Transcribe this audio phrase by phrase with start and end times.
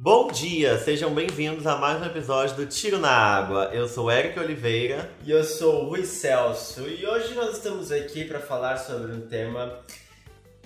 [0.00, 3.70] Bom dia, sejam bem-vindos a mais um episódio do Tiro na Água.
[3.72, 5.10] Eu sou Eric Oliveira.
[5.26, 6.88] E eu sou o Rui Celso.
[6.88, 9.80] E hoje nós estamos aqui para falar sobre um tema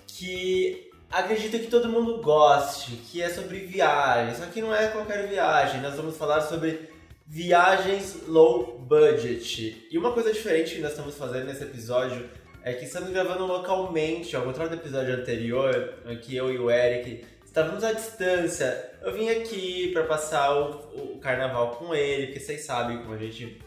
[0.06, 4.36] que acredito que todo mundo goste, que é sobre viagens.
[4.36, 6.90] Só que não é qualquer viagem, nós vamos falar sobre
[7.26, 9.88] viagens low budget.
[9.90, 12.28] E uma coisa diferente que nós estamos fazendo nesse episódio
[12.62, 17.24] é que estamos gravando localmente, ao contrário do episódio anterior, que eu e o Eric
[17.52, 18.92] estávamos à distância.
[19.02, 23.18] Eu vim aqui para passar o, o, carnaval com ele, porque vocês sabem, como a
[23.18, 23.60] gente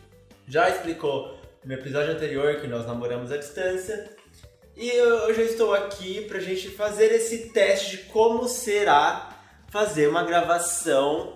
[0.48, 4.10] já explicou no episódio anterior, que nós namoramos à distância.
[4.76, 9.38] E eu, já estou aqui para a gente fazer esse teste de como será
[9.70, 11.36] fazer uma gravação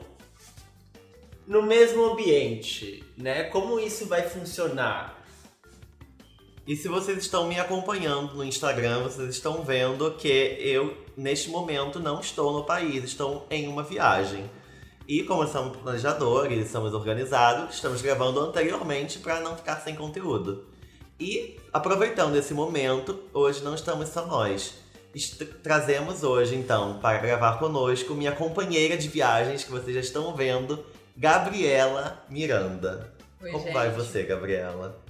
[1.46, 3.44] no mesmo ambiente, né?
[3.44, 5.19] Como isso vai funcionar?
[6.70, 12.00] E se vocês estão me acompanhando no Instagram, vocês estão vendo que eu, neste momento,
[12.00, 14.48] não estou no país, estou em uma viagem.
[15.08, 20.68] E como somos planejadores, somos organizados, estamos gravando anteriormente para não ficar sem conteúdo.
[21.20, 24.76] E aproveitando esse momento, hoje não estamos só nós.
[25.16, 30.36] Est trazemos hoje, então, para gravar conosco, minha companheira de viagens, que vocês já estão
[30.36, 30.86] vendo,
[31.18, 33.12] Gabriela Miranda.
[33.42, 33.74] Oi, Como gente.
[33.74, 35.09] vai você, Gabriela?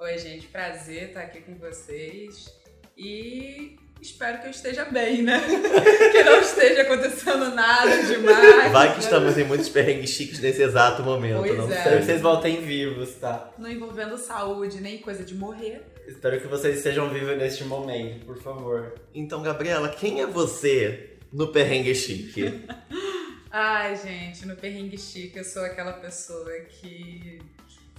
[0.00, 2.56] Oi, gente, prazer estar aqui com vocês.
[2.96, 5.40] E espero que eu esteja bem, né?
[6.12, 8.70] que não esteja acontecendo nada demais.
[8.70, 9.00] Vai que né?
[9.00, 11.76] estamos em muitos perrengues chiques nesse exato momento, Pois não é.
[11.76, 13.52] Espero que vocês voltem vivos, tá?
[13.58, 15.82] Não envolvendo saúde, nem coisa de morrer.
[16.06, 18.94] Espero que vocês estejam vivos neste momento, por favor.
[19.12, 22.64] Então, Gabriela, quem é você no perrengue chique?
[23.50, 27.40] Ai, gente, no perrengue chique eu sou aquela pessoa que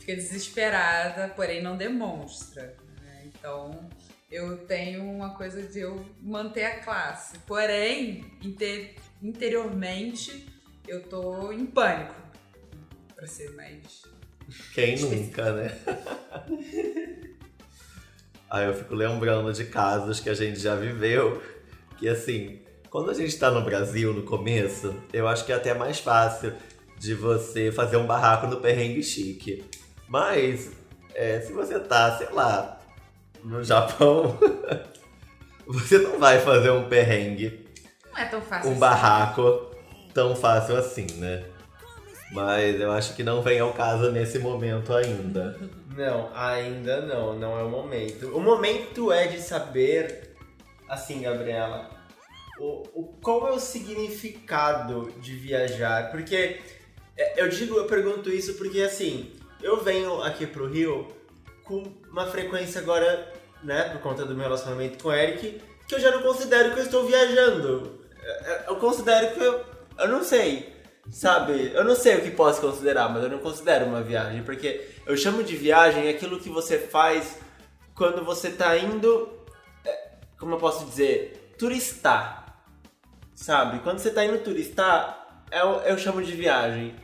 [0.09, 2.75] fica desesperada, porém não demonstra.
[3.03, 3.23] né?
[3.25, 3.87] Então
[4.31, 7.37] eu tenho uma coisa de eu manter a classe.
[7.39, 10.47] Porém, inte- interiormente,
[10.87, 12.15] eu tô em pânico.
[13.15, 14.03] Pra ser mais.
[14.73, 15.77] Quem nunca, né?
[18.49, 21.39] Aí eu fico lembrando de casos que a gente já viveu,
[21.99, 25.75] que assim, quando a gente tá no Brasil no começo, eu acho que é até
[25.75, 26.55] mais fácil
[26.97, 29.63] de você fazer um barraco no perrengue chique.
[30.09, 30.71] Mas,
[31.13, 32.79] é, se você tá, sei lá,
[33.43, 34.37] no Japão,
[35.67, 37.65] você não vai fazer um perrengue
[38.11, 38.79] Não é tão fácil um assim.
[38.79, 39.69] barraco
[40.13, 41.45] tão fácil assim, né?
[42.31, 45.57] Mas eu acho que não vem ao caso nesse momento ainda.
[45.95, 48.35] Não, ainda não, não é o momento.
[48.35, 50.35] O momento é de saber,
[50.87, 51.89] assim, Gabriela,
[52.59, 56.11] o, o, qual é o significado de viajar?
[56.11, 56.59] Porque
[57.17, 59.31] é, eu digo, eu pergunto isso porque assim,
[59.61, 61.07] eu venho aqui pro Rio
[61.63, 63.31] com uma frequência agora,
[63.63, 66.79] né, por conta do meu relacionamento com o Eric, que eu já não considero que
[66.79, 67.99] eu estou viajando.
[68.21, 69.65] É, é, Eu considero que eu,
[69.97, 70.75] eu não sei,
[71.11, 71.71] sabe?
[71.73, 75.15] Eu não sei o que posso considerar, mas eu não considero uma viagem, porque eu
[75.17, 77.37] chamo de viagem aquilo que você faz
[77.95, 79.29] quando você tá indo,
[79.85, 82.63] é, como eu posso dizer, turistar,
[83.35, 83.79] sabe?
[83.79, 86.95] Quando você tá indo turistar, eu, eu chamo de viagem.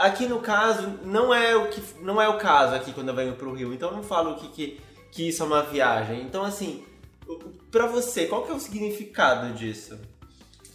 [0.00, 3.36] Aqui no caso, não é o que não é o caso aqui quando eu venho
[3.36, 4.80] pro Rio, então eu não falo que, que,
[5.12, 6.22] que isso é uma viagem.
[6.22, 6.86] Então assim,
[7.28, 7.36] o-
[7.70, 10.00] pra você, qual que é o significado disso?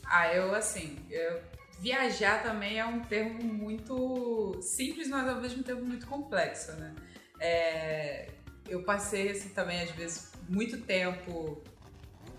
[0.06, 1.42] Ah, eu assim, eu-
[1.80, 6.94] viajar também é um termo muito simples, mas ao mesmo tempo muito complexo, né?
[7.40, 8.30] É,
[8.70, 11.64] eu passei assim também às vezes muito tempo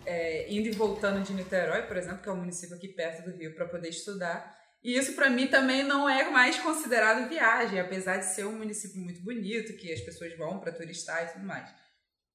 [0.06, 3.36] é, indo e voltando de Niterói, por exemplo, que é um município aqui perto do
[3.36, 4.55] Rio, para poder estudar.
[4.86, 9.00] E isso para mim também não é mais considerado viagem, apesar de ser um município
[9.00, 11.69] muito bonito, que as pessoas vão para turistar e tudo mais.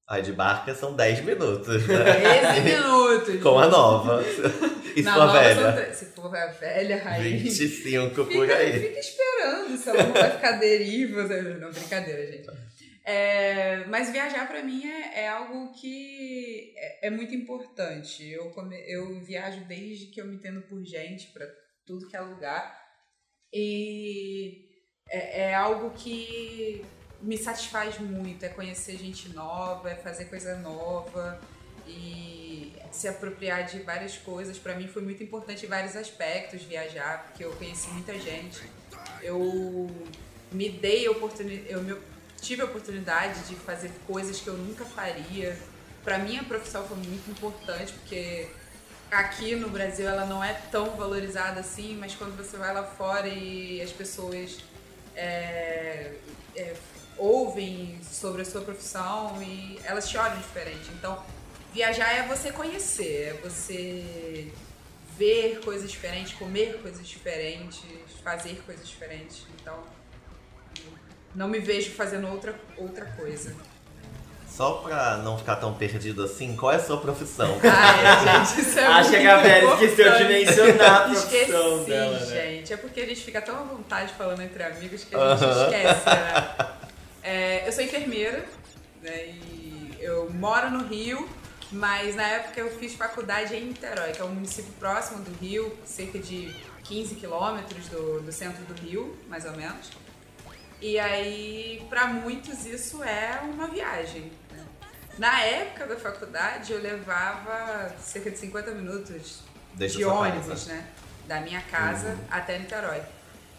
[0.09, 2.59] Aí de barca são 10 minutos, 13 né?
[2.59, 3.39] minutos.
[3.41, 4.21] Com a nova.
[4.93, 5.85] E Na nova velha?
[5.85, 7.37] são Se for a velha, aí.
[7.37, 8.77] 25 por Fica, aí.
[8.77, 11.23] fica esperando se ela não vai ficar deriva.
[11.59, 12.49] Não, brincadeira, gente.
[13.05, 18.29] É, mas viajar pra mim é, é algo que é, é muito importante.
[18.29, 21.47] Eu, come- eu viajo desde que eu me entendo por gente, pra
[21.85, 22.79] tudo que é lugar.
[23.53, 24.69] E
[25.09, 26.85] é, é algo que
[27.21, 28.43] me satisfaz muito.
[28.43, 31.39] É conhecer gente nova, é fazer coisa nova
[31.87, 34.57] e se apropriar de várias coisas.
[34.57, 38.61] Pra mim foi muito importante em vários aspectos viajar, porque eu conheci muita gente.
[39.21, 39.89] Eu
[40.51, 41.97] me dei oportunidade, eu me-
[42.41, 45.57] tive a oportunidade de fazer coisas que eu nunca faria.
[46.03, 48.47] Pra mim a profissão foi muito importante, porque
[49.11, 53.27] aqui no Brasil ela não é tão valorizada assim, mas quando você vai lá fora
[53.27, 54.59] e as pessoas
[55.15, 56.13] é,
[56.55, 56.75] é,
[57.17, 60.89] ouvem sobre a sua profissão e elas te olham diferente.
[60.97, 61.21] Então,
[61.73, 64.51] viajar é você conhecer, é você
[65.17, 67.83] ver coisas diferentes, comer coisas diferentes,
[68.23, 69.45] fazer coisas diferentes.
[69.59, 69.83] Então,
[71.35, 73.55] não me vejo fazendo outra, outra coisa.
[74.55, 77.57] Só pra não ficar tão perdido assim, qual é a sua profissão?
[77.63, 82.19] Ai, gente, isso é Acho que a Gabriela esqueceu de mencionar a profissão Esqueci, dela,
[82.19, 82.25] né?
[82.25, 82.73] gente.
[82.73, 85.63] É porque a gente fica tão à vontade falando entre amigos que a gente Aham.
[85.63, 86.55] esquece, né?
[87.23, 88.45] É, eu sou enfermeira,
[89.01, 89.25] né?
[89.27, 91.27] E eu moro no Rio,
[91.71, 95.75] mas na época eu fiz faculdade em Niterói, que é um município próximo do Rio,
[95.85, 96.53] cerca de
[96.83, 99.89] 15 quilômetros do, do centro do Rio, mais ou menos.
[100.81, 104.31] E aí, para muitos, isso é uma viagem.
[105.17, 105.27] Né?
[105.27, 109.39] Na época da faculdade, eu levava cerca de 50 minutos
[109.73, 110.73] Desde de ônibus, casa.
[110.73, 110.85] né?
[111.27, 112.17] Da minha casa Uhum.
[112.29, 113.01] até Niterói.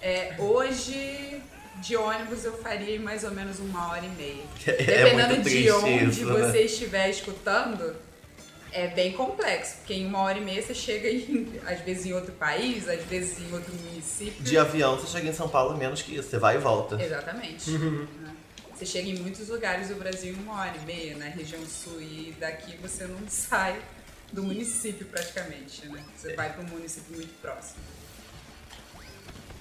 [0.01, 1.41] É, hoje,
[1.81, 4.45] de ônibus, eu faria mais ou menos uma hora e meia.
[4.67, 4.73] É
[5.05, 6.33] Dependendo muito de triste onde isso, né?
[6.51, 7.97] você estiver escutando,
[8.73, 9.77] é bem complexo.
[9.77, 13.03] Porque em uma hora e meia você chega, em, às vezes, em outro país, às
[13.05, 14.43] vezes em outro município.
[14.43, 17.01] De avião, você chega em São Paulo menos que isso, você vai e volta.
[17.01, 17.71] Exatamente.
[17.71, 18.07] né?
[18.82, 22.02] Você chega em muitos lugares do Brasil em uma hora e meia, na região sul,
[22.02, 23.81] e daqui você não sai
[24.32, 26.02] do município praticamente, né?
[26.17, 27.79] Você vai para um município muito próximo.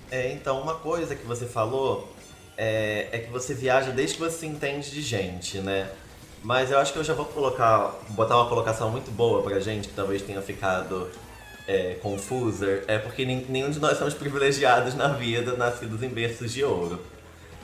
[0.10, 2.12] É, então, uma coisa que você falou
[2.58, 5.92] é, é que você viaja desde que você entende de gente, né?
[6.42, 9.88] Mas eu acho que eu já vou colocar, botar uma colocação muito boa pra gente,
[9.88, 11.12] que talvez tenha ficado
[11.68, 12.84] é, confusa.
[12.88, 17.00] É porque nenhum de nós somos privilegiados na vida, nascidos em berços de ouro.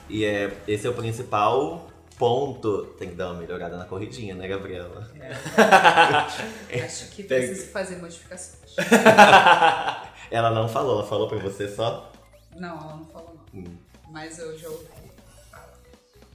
[0.08, 1.88] E é, esse é o principal
[2.18, 2.86] ponto.
[2.98, 5.10] Tem que dar uma melhorada na corridinha, né, Gabriela?
[5.20, 6.80] É.
[6.84, 7.46] Acho que Pega.
[7.46, 8.74] preciso fazer modificações.
[10.30, 12.12] Ela não falou, ela falou pra você só?
[12.54, 13.62] Não, ela não falou não.
[13.62, 13.78] Hum.
[14.10, 14.84] Mas eu já ouvi.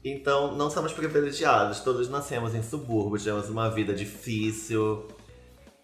[0.03, 5.07] Então, não somos privilegiados, todos nascemos em subúrbios, tivemos uma vida difícil,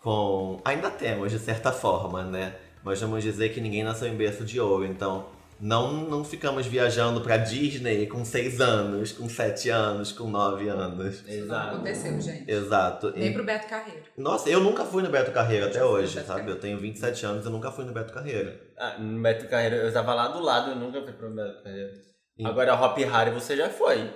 [0.02, 0.60] com.
[0.66, 2.56] Ainda temos, de certa forma, né?
[2.84, 5.28] Mas vamos dizer que ninguém nasceu em berço de ouro, então
[5.60, 11.24] não, não ficamos viajando pra Disney com 6 anos, com 7 anos, com 9 anos.
[11.26, 11.76] Não Exato.
[11.76, 12.50] aconteceu, gente.
[12.50, 13.12] Exato.
[13.16, 14.04] Nem E- pro Beto Carreiro.
[14.18, 16.28] Nossa, eu nunca fui no Beto Carreiro até hoje, sabe?
[16.28, 16.52] Carreiro.
[16.52, 18.58] Eu tenho 27 anos e nunca fui no Beto Carreiro.
[18.78, 21.92] Ah, no Beto Carreiro, eu tava lá do lado, eu nunca fui pro Beto Carreiro.
[22.38, 22.46] Sim.
[22.46, 24.10] Agora, Hop Harry você já foi.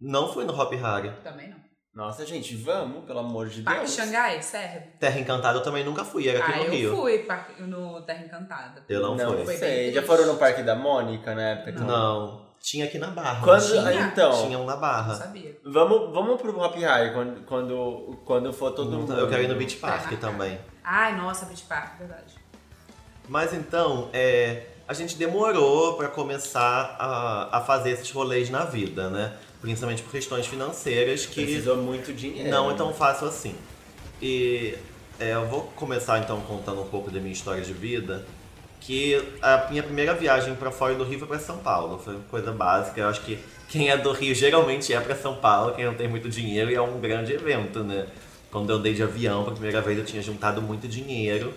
[0.00, 1.12] Não fui no Hop Harry.
[1.22, 1.62] Também não.
[1.94, 3.94] Nossa, gente, vamos, pelo amor de Parque Deus.
[3.94, 4.80] Xangai, serve?
[4.98, 6.96] Terra Encantada eu também nunca fui, era aqui ah, no eu Rio.
[6.96, 8.82] fui parque- no Terra Encantada.
[8.88, 9.44] Eu não, não fui.
[9.44, 9.86] Foi sei.
[9.92, 10.06] Já triste.
[10.06, 11.72] foram no Parque da Mônica na época?
[11.72, 12.40] que- Não.
[12.62, 13.42] Tinha aqui na Barra.
[13.44, 15.14] Quando, Tinha, ah, então, tinha um na Não Barra.
[15.16, 15.58] sabia.
[15.64, 19.12] vamos, vamos pro Hop Harry quando, quando, quando for todo mundo.
[19.14, 20.58] Eu quero ir no Beach Park também.
[20.84, 22.34] Ai, nossa, Beach Park, verdade.
[23.28, 29.10] Mas então, é, a gente demorou pra começar a, a fazer esses rolês na vida,
[29.10, 29.36] né?
[29.62, 32.50] Principalmente por questões financeiras que Precisou muito dinheiro.
[32.50, 32.76] não é né?
[32.76, 33.54] tão fácil assim.
[34.20, 34.74] E
[35.18, 38.26] é, eu vou começar então contando um pouco da minha história de vida.
[38.80, 42.00] Que a minha primeira viagem pra fora do Rio foi pra São Paulo.
[42.04, 43.00] Foi uma coisa básica.
[43.00, 43.38] Eu acho que
[43.68, 46.74] quem é do Rio geralmente é pra São Paulo, quem não tem muito dinheiro, e
[46.74, 48.06] é um grande evento, né?
[48.50, 51.54] Quando eu andei de avião pela primeira vez, eu tinha juntado muito dinheiro.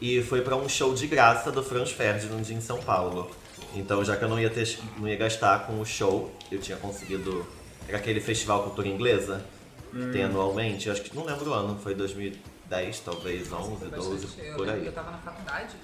[0.00, 3.30] E foi pra um show de graça do Franz Ferdinand em São Paulo.
[3.74, 6.76] Então, já que eu não ia, ter, não ia gastar com o show, eu tinha
[6.78, 7.46] conseguido.
[7.86, 9.44] Era aquele festival Cultura Inglesa
[9.92, 10.86] que tem anualmente.
[10.88, 14.46] Eu acho que não lembro o ano, foi 2010, talvez, 11, Foi 12, bastante.
[14.46, 14.86] Eu por que aí.
[14.86, 15.74] eu tava na faculdade.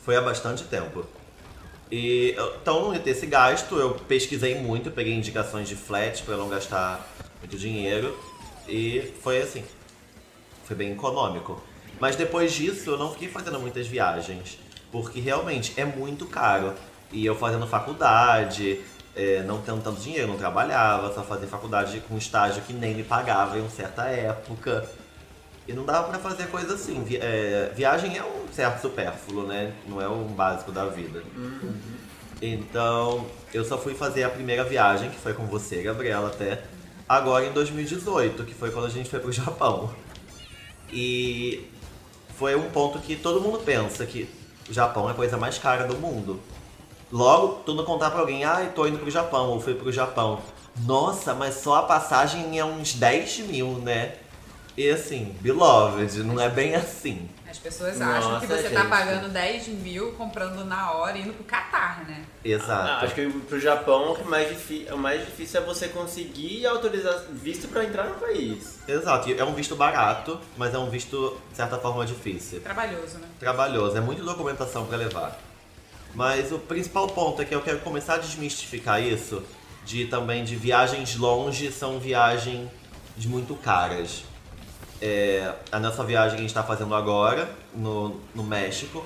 [0.00, 1.04] Foi há bastante tempo.
[1.90, 6.22] E eu- então não ia ter esse gasto, eu pesquisei muito, peguei indicações de flat
[6.22, 7.06] pra eu não gastar
[7.40, 8.18] muito dinheiro.
[8.68, 9.64] E foi assim.
[10.64, 11.62] Foi bem econômico.
[12.00, 14.58] Mas depois disso eu não fiquei fazendo muitas viagens.
[14.90, 16.74] Porque realmente é muito caro.
[17.14, 18.80] E eu fazendo faculdade,
[19.14, 23.04] é, não tendo tanto dinheiro, não trabalhava, só fazia faculdade com estágio que nem me
[23.04, 24.84] pagava em uma certa época.
[25.66, 27.04] E não dava pra fazer coisa assim.
[27.04, 29.72] Vi- é, viagem é um certo supérfluo, né?
[29.86, 31.22] Não é um básico da vida.
[32.42, 36.62] Então, eu só fui fazer a primeira viagem, que foi com você, Gabriela, até
[37.08, 39.94] agora em 2018, que foi quando a gente foi pro Japão.
[40.92, 41.66] E
[42.36, 44.28] foi um ponto que todo mundo pensa que
[44.68, 46.40] o Japão é a coisa mais cara do mundo.
[47.12, 50.40] Logo, tu não contar pra alguém, ah, tô indo pro Japão, ou fui pro Japão.
[50.84, 54.16] Nossa, mas só a passagem é uns 10 mil, né?
[54.76, 57.28] E assim, beloved, não é bem assim.
[57.48, 58.90] As pessoas acham que Nossa, você tá gente.
[58.90, 62.24] pagando 10 mil comprando na hora e indo pro Catar, né?
[62.44, 62.90] Exato.
[62.90, 64.50] Ah, acho que pro Japão o que mais
[64.90, 68.80] o mais difícil é você conseguir autorizar visto pra entrar no país.
[68.88, 72.60] Exato, é um visto barato, mas é um visto, de certa forma, difícil.
[72.60, 73.28] Trabalhoso, né?
[73.38, 75.38] Trabalhoso, é muita documentação pra levar.
[76.14, 79.42] Mas o principal ponto é que eu quero começar a desmistificar isso,
[79.84, 82.70] de também de viagens longe são viagens
[83.26, 84.24] muito caras.
[85.00, 89.04] é, a nossa viagem que a gente está fazendo agora no, no México,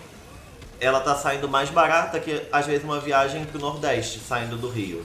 [0.81, 5.05] ela tá saindo mais barata que às vezes uma viagem pro Nordeste, saindo do Rio.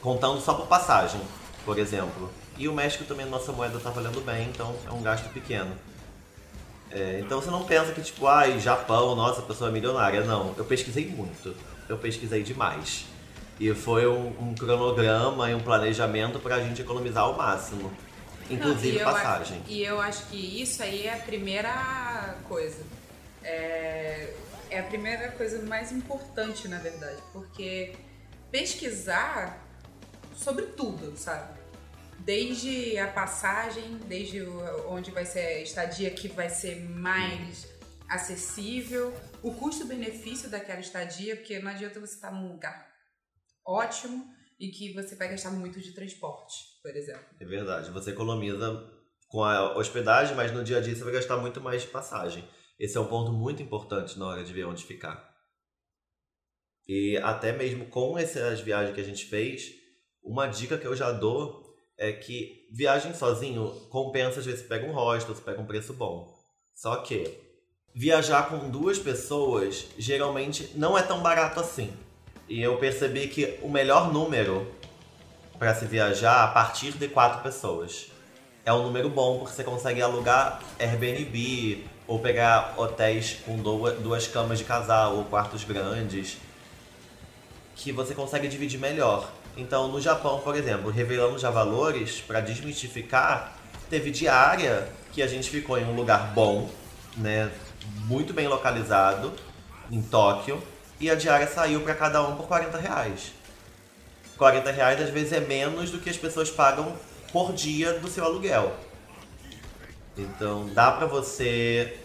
[0.00, 1.20] Contando só por passagem,
[1.64, 2.30] por exemplo.
[2.56, 5.72] E o México também, nossa moeda tá valendo bem, então é um gasto pequeno.
[6.92, 10.22] É, então você não pensa que tipo, ai, Japão, nossa, a pessoa é milionária.
[10.24, 11.54] Não, eu pesquisei muito.
[11.88, 13.04] Eu pesquisei demais.
[13.58, 17.92] E foi um, um cronograma e um planejamento pra gente economizar ao máximo.
[18.48, 19.58] Inclusive Não, e passagem.
[19.60, 22.82] acho- e eu acho que isso aí é a primeira coisa.
[23.44, 24.32] É,
[24.70, 27.18] é a primeira coisa mais importante, na verdade.
[27.32, 27.92] Porque
[28.50, 29.64] pesquisar
[30.34, 31.59] sobre tudo, sabe?
[32.24, 34.42] Desde a passagem, desde
[34.86, 37.66] onde vai ser a estadia que vai ser mais
[38.08, 42.90] acessível, o custo-benefício daquela estadia, porque não adianta você estar num lugar
[43.66, 47.24] ótimo e que você vai gastar muito de transporte, por exemplo.
[47.40, 47.90] É verdade.
[47.90, 48.84] Você economiza
[49.28, 52.46] com a hospedagem, mas no dia a dia você vai gastar muito mais de passagem.
[52.78, 55.30] Esse é um ponto muito importante na hora de ver onde ficar.
[56.86, 59.70] E até mesmo com essas viagens que a gente fez,
[60.22, 61.59] uma dica que eu já dou
[62.00, 66.34] é que viagem sozinho compensa às vezes pega um hostel, você pega um preço bom.
[66.74, 67.36] Só que
[67.94, 71.92] viajar com duas pessoas geralmente não é tão barato assim.
[72.48, 74.66] E eu percebi que o melhor número
[75.58, 78.10] para se viajar a partir de quatro pessoas.
[78.64, 84.58] É um número bom porque você consegue alugar Airbnb ou pegar hotéis com duas camas
[84.58, 86.38] de casal ou quartos grandes
[87.76, 89.30] que você consegue dividir melhor.
[89.60, 93.58] Então, no Japão, por exemplo, revelando já valores para desmistificar,
[93.90, 96.70] teve diária que a gente ficou em um lugar bom,
[97.14, 97.50] né,
[98.06, 99.34] muito bem localizado,
[99.90, 100.62] em Tóquio,
[100.98, 103.32] e a diária saiu para cada um por 40 reais.
[104.38, 106.96] 40 reais às vezes é menos do que as pessoas pagam
[107.30, 108.74] por dia do seu aluguel.
[110.16, 111.98] Então dá pra você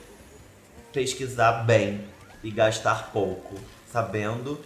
[0.91, 2.03] pesquisar bem
[2.43, 3.55] e gastar pouco,
[3.89, 4.59] sabendo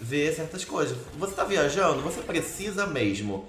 [0.00, 0.96] ver certas coisas.
[1.18, 3.48] Você tá viajando, você precisa mesmo.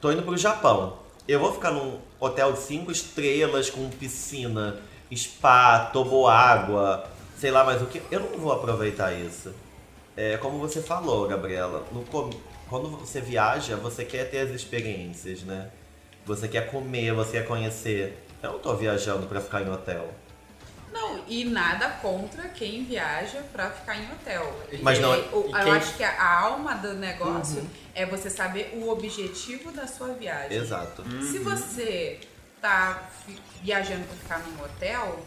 [0.00, 0.98] Tô indo pro Japão.
[1.26, 4.80] Eu vou ficar num hotel de 5 estrelas com piscina,
[5.14, 7.04] spa, toboágua,
[7.38, 8.00] sei lá mais o que.
[8.10, 9.52] Eu não vou aproveitar isso.
[10.16, 11.84] É como você falou, Gabriela.
[11.92, 12.04] No
[12.68, 15.70] Quando você viaja, você quer ter as experiências, né?
[16.24, 18.24] Você quer comer, você quer conhecer.
[18.42, 20.08] Eu não tô viajando pra ficar em hotel.
[20.92, 24.66] Não, e nada contra quem viaja pra ficar em hotel.
[24.82, 28.06] Mas não é- E o- e eu quem- acho que a, alma do negócio é
[28.06, 30.56] você saber o objetivo da sua viagem.
[30.56, 31.04] Exato.
[31.22, 32.20] Se você
[32.60, 33.10] tá
[33.62, 35.22] viajando pra ficar num hotel,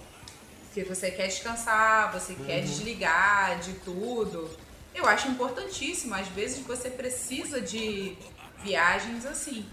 [0.73, 4.49] que você quer descansar, você quer desligar de tudo,
[4.95, 6.13] eu acho importantíssimo.
[6.15, 8.15] Às vezes você precisa de
[8.63, 9.65] viagens assim.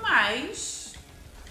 [0.00, 0.94] Mas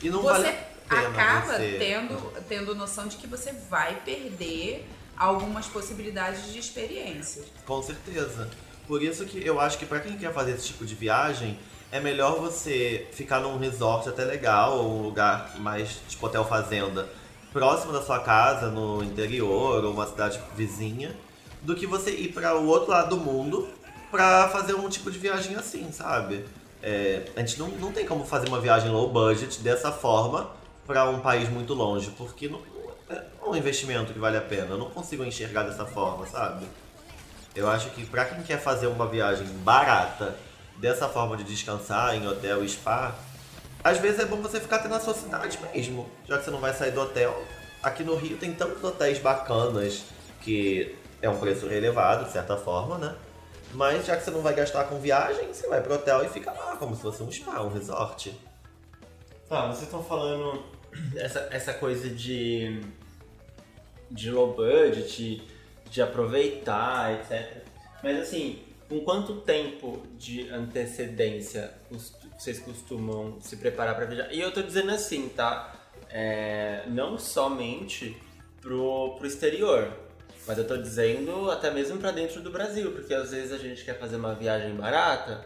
[0.01, 0.58] E não você vale
[0.95, 7.43] pena acaba você- tendo, tendo noção de que você vai perder algumas possibilidades de experiência.
[7.65, 8.50] Com certeza.
[8.88, 11.57] Por isso que eu acho que pra quem quer fazer esse tipo de viagem,
[11.91, 17.07] é melhor você ficar num resort até legal, ou um lugar mais tipo hotel fazenda,
[17.53, 21.15] próximo da sua casa, no interior, ou uma cidade vizinha,
[21.62, 23.67] do que você ir para o outro lado do mundo
[24.10, 26.45] pra fazer um tipo de viagem assim, sabe?
[26.81, 30.50] É, a gente não, não tem como fazer uma viagem low budget dessa forma
[30.91, 32.62] pra um país muito longe, porque não,
[33.10, 34.71] é um investimento que vale a pena.
[34.71, 36.65] Eu não consigo enxergar dessa forma, sabe?
[37.55, 40.36] Eu acho que pra quem quer fazer uma viagem barata,
[40.75, 43.15] dessa forma de descansar em hotel e spa,
[43.81, 46.60] às vezes é bom você ficar até na sua cidade mesmo, já que você não
[46.60, 47.41] vai sair do hotel.
[47.81, 50.03] Aqui no Rio tem tantos hotéis bacanas
[50.41, 53.15] que é um preço relevado, de certa forma, né?
[53.74, 56.51] Mas já que você não vai gastar com viagem, você vai pro hotel e fica
[56.51, 58.38] lá, como se fosse um spa, um resort.
[59.48, 60.80] Tá, vocês estão falando
[61.15, 62.81] essa, essa coisa de,
[64.10, 65.41] de low budget,
[65.89, 67.63] de aproveitar, etc.
[68.03, 74.33] Mas assim, com quanto tempo de antecedência vocês costumam se preparar para viajar?
[74.33, 75.75] E eu tô dizendo assim, tá?
[76.10, 78.17] É, não somente
[78.60, 79.93] pro, pro exterior,
[80.45, 83.86] mas eu tô dizendo até mesmo para dentro do Brasil, porque às vezes a gente
[83.86, 85.45] quer fazer uma viagem barata.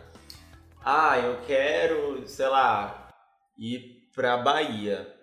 [0.84, 3.10] Ah, eu quero, sei lá,
[3.58, 5.15] ir pra Bahia.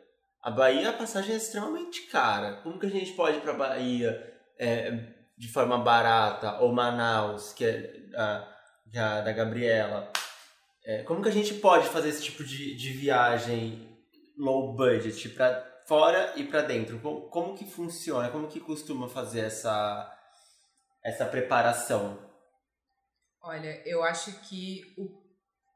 [0.43, 2.61] A Bahia, a passagem é extremamente cara.
[2.63, 4.11] Como que a gente pode ir pra Bahia
[4.59, 4.91] é,
[5.39, 6.59] de forma barata?
[6.59, 8.59] Ou Manaus, que é a,
[8.93, 10.13] é a da Gabriela.
[10.85, 13.89] É, como que a gente pode fazer esse tipo de, de viagem
[14.37, 16.99] low budget pra fora e pra dentro?
[16.99, 18.29] Como, como que funciona?
[18.29, 20.13] Como que costuma fazer essa,
[21.05, 22.19] essa preparação?
[23.41, 25.23] Olha, eu acho que o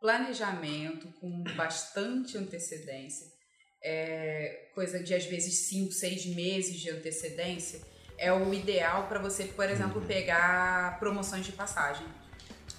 [0.01, 3.36] planejamento com bastante antecedência
[3.83, 7.81] é, coisa de às vezes 5, 6 meses de antecedência,
[8.19, 10.07] é o ideal para você, por exemplo, Uhum.
[10.07, 12.07] pegar promoções de passagem.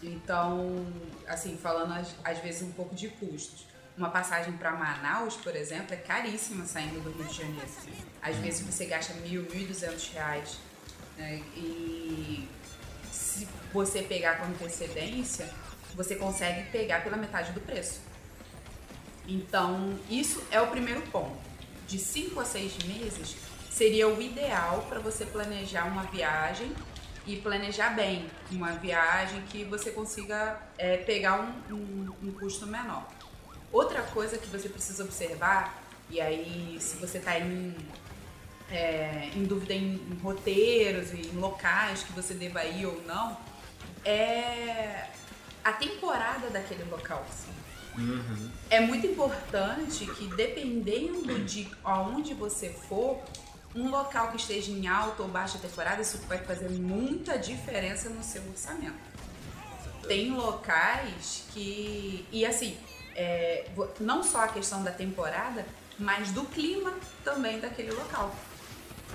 [0.02, 0.86] Então,
[1.28, 3.66] assim, falando às, às vezes um pouco de custos.
[3.98, 7.68] Uma passagem para Manaus, por exemplo, é caríssima saindo do Rio de Janeiro.
[8.22, 10.58] Às vezes você gasta mil, mil e duzentos reais.
[11.18, 11.42] né?
[11.56, 12.48] E
[13.12, 15.50] se você pegar com antecedência,
[15.96, 18.02] você consegue pegar pela metade do preço.
[19.28, 21.38] Então, isso é o primeiro ponto.
[21.86, 23.36] De 5 a 6 meses
[23.70, 26.74] seria o ideal para você planejar uma viagem
[27.26, 33.06] e planejar bem uma viagem que você consiga é, pegar um, um, um custo menor.
[33.72, 37.76] Outra coisa que você precisa observar, e aí se você está em,
[38.72, 43.38] é, em dúvida em, em roteiros e em locais que você deva ir ou não,
[44.06, 45.10] é
[45.64, 47.26] a temporada daquele local.
[47.30, 47.57] Assim.
[48.70, 53.22] É muito importante que, dependendo de aonde você for,
[53.76, 58.24] um local que esteja em alta ou baixa temporada, isso vai fazer muita diferença no
[58.24, 58.96] seu orçamento.
[60.08, 62.26] Tem locais que.
[62.32, 62.78] E assim,
[63.16, 65.66] é, não só a questão da temporada,
[66.00, 68.34] mas do clima também daquele local.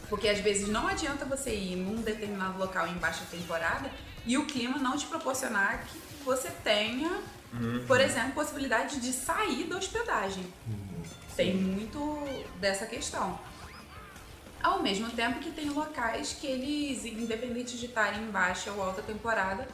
[0.09, 3.91] Porque às vezes não adianta você ir num determinado local em baixa temporada
[4.27, 7.23] e o clima não te proporcionar que você tenha,
[7.87, 10.45] por exemplo, possibilidade de sair da hospedagem.
[11.37, 11.99] Tem muito
[12.61, 13.39] dessa questão.
[14.63, 19.03] Ao mesmo tempo que tem locais que eles, independente de estarem em baixa ou alta
[19.03, 19.67] temporada,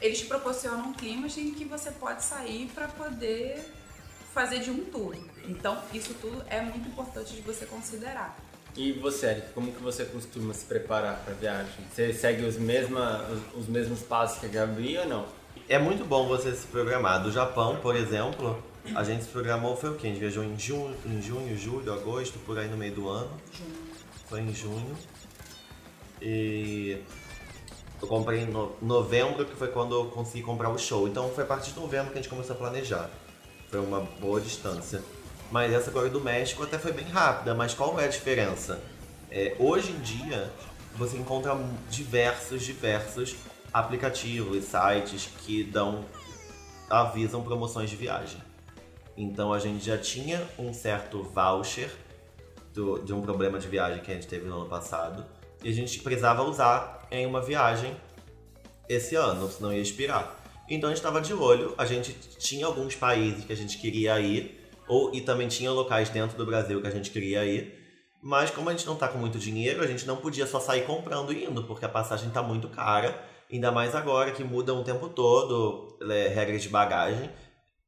[0.00, 3.64] eles proporcionam climas em que você pode sair para poder
[4.32, 5.16] fazer de um tour.
[5.44, 8.36] Então, isso tudo é muito importante de você considerar.
[8.76, 11.84] E você, Eric, como que você costuma se preparar para viagem?
[11.92, 15.37] Você segue os, mesma, os, os mesmos passos que a Gabi ou não?
[15.68, 17.22] É muito bom você se programar.
[17.22, 18.62] Do Japão, por exemplo,
[18.94, 20.06] a gente se programou, foi o quê?
[20.06, 23.30] A gente viajou em junho, em junho, julho, agosto, por aí no meio do ano.
[24.28, 24.96] Foi em junho.
[26.20, 26.98] E
[28.00, 31.06] eu comprei em no- novembro, que foi quando eu consegui comprar o show.
[31.08, 33.10] Então foi a partir de novembro que a gente começou a planejar.
[33.70, 35.02] Foi uma boa distância.
[35.50, 38.80] Mas essa agora do México até foi bem rápida, mas qual é a diferença?
[39.30, 40.50] É, hoje em dia,
[40.94, 41.56] você encontra
[41.90, 43.36] diversos, diversos
[43.72, 46.04] aplicativos, sites que dão,
[46.88, 48.40] avisam promoções de viagem.
[49.16, 51.90] Então a gente já tinha um certo voucher
[52.72, 55.26] do- de um problema de viagem que a gente teve no ano passado
[55.62, 57.96] e a gente precisava usar em uma viagem
[58.88, 60.34] esse ano, senão ia expirar.
[60.68, 64.18] Então a gente estava de olho, a gente tinha alguns países que a gente queria
[64.20, 67.74] ir, ou e também tinha locais dentro do Brasil que a gente queria ir,
[68.22, 70.86] mas como a gente não tá com muito dinheiro, a gente não podia só sair
[70.86, 74.84] comprando e indo, porque a passagem tá muito cara, ainda mais agora que mudam o
[74.84, 77.30] tempo todo é, regras de bagagem.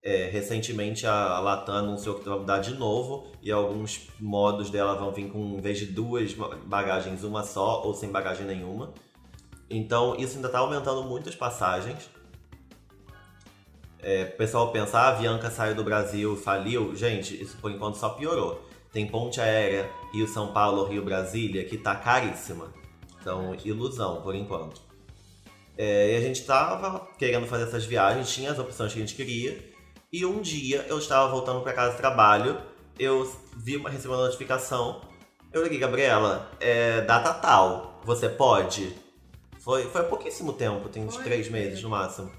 [0.02, 5.12] É, recentemente a Latam anunciou que vai mudar de novo e alguns modos dela vão
[5.12, 6.32] vir com, em vez de duas
[6.64, 8.94] bagagens, uma só ou sem bagagem nenhuma.
[9.68, 12.08] Então isso ainda está aumentando muito as passagens.
[14.02, 16.96] É, o pessoal pensa, ah, a Avianca saiu do Brasil, faliu.
[16.96, 18.66] Gente, isso por enquanto só piorou.
[18.90, 22.72] Tem ponte aérea Rio-São Paulo, Rio-Brasília, que tá caríssima.
[23.20, 24.89] Então, ilusão por enquanto.
[25.82, 29.14] É, e a gente tava querendo fazer essas viagens, tinha as opções que a gente
[29.14, 29.58] queria.
[30.12, 32.60] E um dia eu estava voltando para casa do trabalho,
[32.98, 35.00] eu vi uma, recebi uma notificação.
[35.50, 38.94] Eu liguei, Gabriela, é data tal, você pode?
[39.58, 42.30] Foi, foi há pouquíssimo tempo, tem uns Foi, três meses no máximo.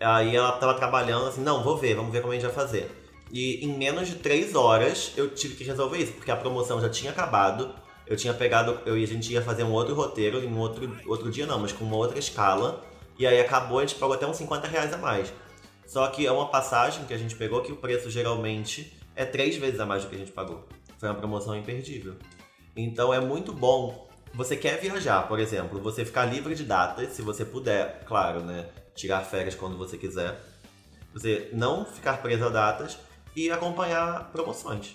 [0.00, 2.90] Aí ela tava trabalhando assim, não, vou ver, vamos ver como a gente vai fazer.
[3.30, 6.88] E em menos de três horas eu tive que resolver isso, porque a promoção já
[6.88, 7.72] tinha acabado.
[8.08, 10.96] Eu tinha pegado, eu, e a gente ia fazer um outro roteiro em um outro,
[11.06, 12.87] outro dia não, mas com uma outra escala.
[13.18, 15.32] E aí acabou, a gente pagou até uns 50 reais a mais.
[15.86, 19.56] Só que é uma passagem que a gente pegou que o preço geralmente é três
[19.56, 20.68] vezes a mais do que a gente pagou.
[20.98, 22.16] Foi uma promoção imperdível.
[22.76, 24.06] Então é muito bom.
[24.34, 28.68] Você quer viajar, por exemplo, você ficar livre de datas, se você puder, claro, né?
[28.94, 30.38] Tirar férias quando você quiser.
[31.12, 32.98] Você não ficar preso a datas
[33.34, 34.94] e acompanhar promoções.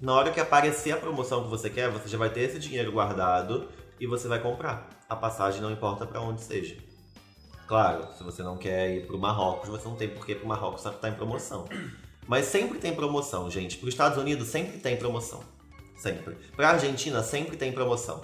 [0.00, 2.90] Na hora que aparecer a promoção que você quer, você já vai ter esse dinheiro
[2.90, 3.68] guardado
[4.00, 4.88] e você vai comprar.
[5.08, 6.89] A passagem não importa para onde seja.
[7.70, 10.48] Claro, se você não quer ir pro Marrocos, você não tem por que ir pro
[10.48, 11.68] Marrocos só tá em promoção.
[12.26, 13.78] Mas sempre tem promoção, gente.
[13.78, 15.38] Para os Estados Unidos sempre tem promoção.
[15.96, 16.34] Sempre.
[16.56, 18.22] Pra Argentina sempre tem promoção.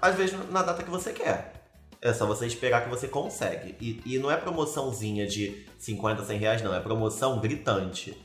[0.00, 1.68] Às vezes na data que você quer.
[2.00, 3.76] É só você esperar que você consegue.
[3.78, 6.74] E, e não é promoçãozinha de 50, 100 reais, não.
[6.74, 8.16] É promoção gritante.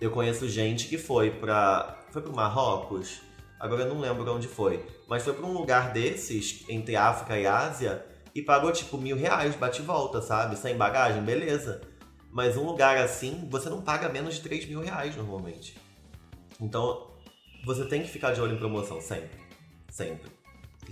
[0.00, 2.04] Eu conheço gente que foi pra.
[2.12, 3.20] Foi pro Marrocos?
[3.58, 4.86] Agora eu não lembro onde foi.
[5.08, 9.54] Mas foi pra um lugar desses, entre África e Ásia, e pagou tipo mil reais,
[9.56, 10.56] bate e volta, sabe?
[10.56, 11.80] Sem bagagem, beleza.
[12.30, 15.76] Mas um lugar assim, você não paga menos de 3 mil reais normalmente.
[16.60, 17.10] Então,
[17.64, 19.40] você tem que ficar de olho em promoção, sempre.
[19.90, 20.30] Sempre.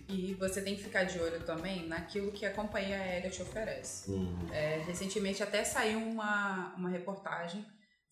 [0.09, 4.11] E você tem que ficar de olho também naquilo que a companhia aérea te oferece.
[4.11, 4.49] Uhum.
[4.53, 7.65] É, recentemente até saiu uma, uma reportagem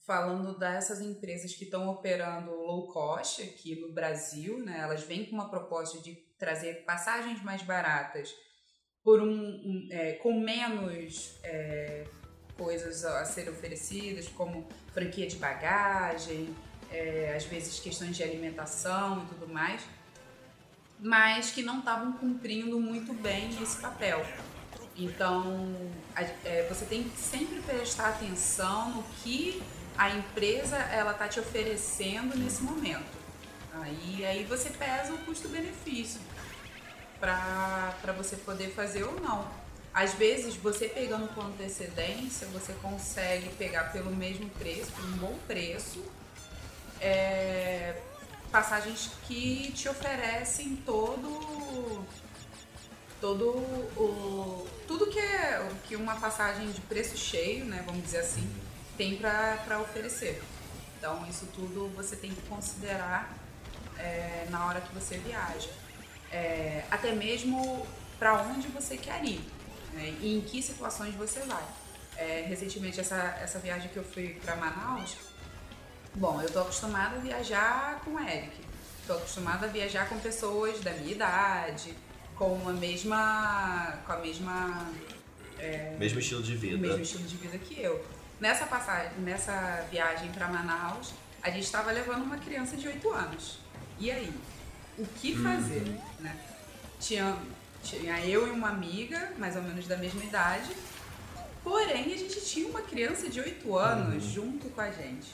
[0.07, 4.79] falando dessas empresas que estão operando low cost aqui no Brasil, né?
[4.81, 8.33] Elas vêm com uma proposta de trazer passagens mais baratas
[9.07, 12.03] por um, um, é, com menos é,
[12.59, 16.53] coisas a serem oferecidas, como franquia de bagagem,
[16.90, 19.81] é, às vezes questões de alimentação e tudo mais,
[20.99, 24.27] mas que não estavam cumprindo muito bem esse papel.
[24.97, 25.73] Então,
[26.16, 29.62] a- é, você tem que sempre prestar atenção no que
[29.97, 33.16] a empresa ela está te oferecendo nesse momento.
[33.73, 36.21] Aí, aí você pesa o custo-benefício
[37.19, 39.49] para você poder fazer ou não.
[39.93, 45.39] Às vezes, você pegando com antecedência, você consegue pegar pelo mesmo preço, por um bom
[45.47, 46.05] preço,
[47.01, 48.01] é,
[48.51, 52.05] passagens que te oferecem todo
[53.21, 53.49] todo
[53.97, 58.49] o tudo que é que uma passagem de preço cheio, né, vamos dizer assim,
[58.97, 60.43] tem para oferecer.
[60.99, 63.35] Então isso tudo você tem que considerar
[63.99, 65.71] é, na hora que você viaja,
[66.37, 67.87] É, até mesmo
[68.18, 69.40] para onde você quer ir
[69.92, 71.64] né, e em que situações você vai.
[72.16, 75.16] É, recentemente essa essa viagem que eu fui para Manaus,
[76.16, 78.51] Bom, eu tô acostumada a viajar com o Eric.
[79.07, 81.92] Tô acostumada a viajar com pessoas da minha idade,
[82.35, 83.99] com a mesma.
[84.07, 84.87] com a mesma.
[85.99, 86.79] Mesmo estilo de o vida.
[86.79, 88.03] mesmo estilo de vida que eu.
[88.40, 93.59] Nessa passagem, nessa viagem para Manaus, a gente estava levando uma criança de 8 anos.
[93.99, 94.33] E aí?
[94.99, 95.85] O que fazer?
[96.21, 96.37] Né?
[96.99, 97.37] Tinha,
[97.83, 100.75] tinha eu e uma amiga, mais ou menos da mesma idade,
[101.63, 105.29] porém a gente tinha uma criança de 8 anos junto com a gente.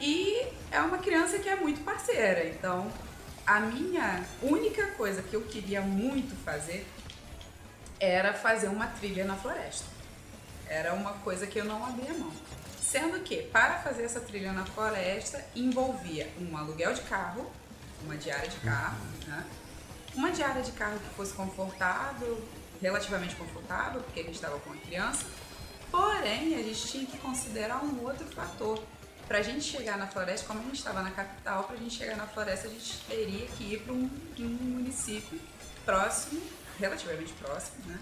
[0.00, 2.92] E é uma criança que é muito parceira, então
[3.46, 6.86] a minha única coisa que eu queria muito fazer
[7.98, 9.86] era fazer uma trilha na floresta.
[10.68, 12.30] Era uma coisa que eu não abria mão.
[12.80, 17.50] Sendo que, para fazer essa trilha na floresta, envolvia um aluguel de carro,
[18.04, 19.44] uma diária de carro, né?
[20.14, 22.42] uma diária de carro que fosse confortável,
[22.82, 25.24] relativamente confortável, porque a gente estava com a criança.
[25.90, 28.82] Porém, a gente tinha que considerar um outro fator.
[29.26, 31.94] Para a gente chegar na floresta, como a gente estava na capital, para a gente
[31.94, 35.38] chegar na floresta, a gente teria que ir para um, um município
[35.84, 36.40] próximo,
[36.78, 37.98] relativamente próximo, né?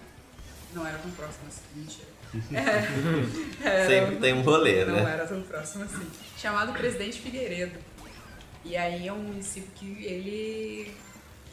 [0.73, 2.17] Não era tão próximo assim, mentira.
[3.63, 5.13] É, era Sempre tem um rolê, não né?
[5.13, 6.09] era tão próximo assim.
[6.37, 7.79] Chamado Presidente Figueiredo.
[8.65, 10.95] E aí é um município que ele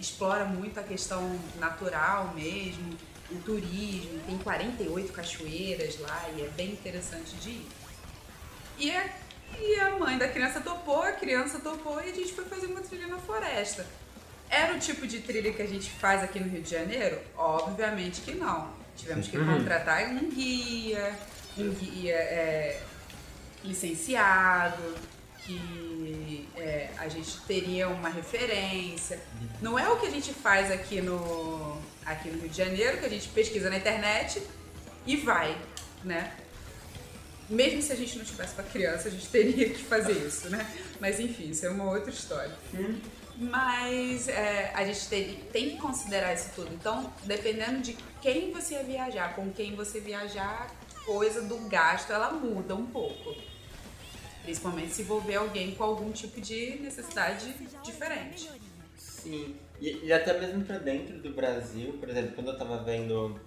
[0.00, 2.96] explora muito a questão natural mesmo,
[3.30, 7.68] o turismo, tem 48 cachoeiras lá e é bem interessante de ir.
[8.78, 9.08] E a,
[9.58, 12.80] e a mãe da criança topou, a criança topou e a gente foi fazer uma
[12.80, 13.86] trilha na floresta.
[14.50, 17.18] Era o tipo de trilha que a gente faz aqui no Rio de Janeiro?
[17.36, 18.68] Obviamente que não.
[18.96, 21.18] Tivemos que contratar um guia,
[21.58, 22.80] um guia é,
[23.64, 24.94] licenciado,
[25.44, 29.20] que é, a gente teria uma referência.
[29.60, 33.06] Não é o que a gente faz aqui no, aqui no Rio de Janeiro, que
[33.06, 34.42] a gente pesquisa na internet
[35.06, 35.56] e vai,
[36.02, 36.34] né?
[37.48, 40.66] Mesmo se a gente não tivesse para criança, a gente teria que fazer isso, né?
[40.98, 42.54] Mas enfim, isso é uma outra história.
[43.36, 46.72] Mas é, a gente tem, tem que considerar isso tudo.
[46.72, 52.12] Então, dependendo de quem você ia viajar, com quem você viajar, a coisa do gasto
[52.12, 53.34] ela muda um pouco.
[54.44, 57.52] Principalmente se envolver alguém com algum tipo de necessidade
[57.82, 58.50] diferente.
[58.96, 59.56] Sim.
[59.80, 63.40] E, e até mesmo pra dentro do Brasil, por exemplo, quando eu tava vendo.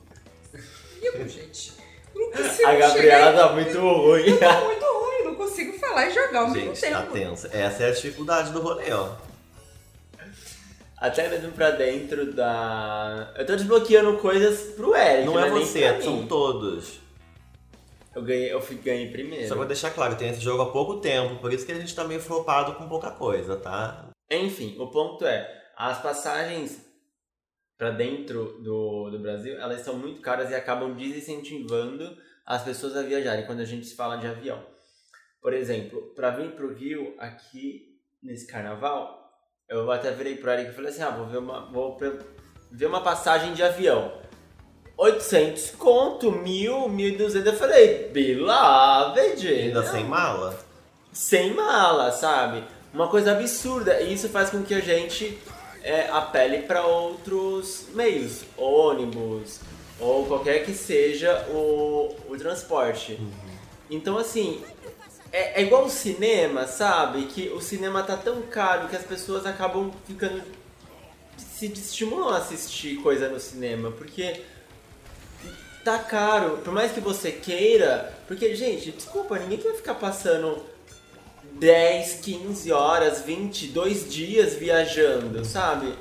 [1.02, 1.74] Eu, gente,
[2.14, 4.24] consigo A Gabriela tá muito ruim.
[4.30, 7.14] em- Tá muito ruim, não consigo falar e jogar ao mesmo Gente, tá tempo.
[7.14, 7.48] tenso.
[7.54, 9.16] Essa é a dificuldade do rolê, ó.
[10.98, 13.32] Até mesmo pra dentro da.
[13.38, 15.26] Eu tô desbloqueando coisas pro Eric.
[15.28, 17.00] Não é você, são todos.
[18.18, 19.48] Eu ganhei, eu fui, ganhei primeiro.
[19.48, 21.94] Só pra deixar claro, tem esse jogo há pouco tempo, por isso que a gente
[21.94, 24.10] tá meio flopado com pouca coisa, tá?
[24.32, 26.84] Enfim, o ponto é, as passagens
[27.78, 33.04] pra dentro do, do Brasil, elas são muito caras e acabam desincentivando as pessoas a
[33.04, 34.66] viajarem quando a gente se fala de avião.
[35.40, 39.30] Por exemplo, pra vir pro Rio, aqui nesse carnaval,
[39.70, 41.96] eu até virei pro Eric e falei assim, ah, vou ver uma, vou
[42.72, 44.20] ver uma passagem de avião.
[44.98, 49.48] 800 conto, 1000, 1200, eu falei, beloved.
[49.48, 50.60] Ainda não sem mala.
[51.14, 52.64] sem mala, sabe?
[52.94, 54.02] Uma coisa absurda.
[54.02, 55.38] E isso faz com que a gente
[55.84, 59.60] é, apele para outros meios, ônibus
[60.00, 63.20] ou qualquer que seja o, o transporte.
[63.90, 64.64] Então, assim,
[65.32, 67.24] É, é igual o cinema, sabe?
[67.26, 70.42] Que o cinema tá tão caro que as pessoas acabam ficando.
[71.38, 74.42] se estimulam a assistir coisa no cinema, porque
[75.92, 80.64] tá caro, por mais que você queira, porque, gente, desculpa, ninguém vai ficar passando
[81.54, 85.94] 10, 15 horas, 20, dois dias viajando, sabe?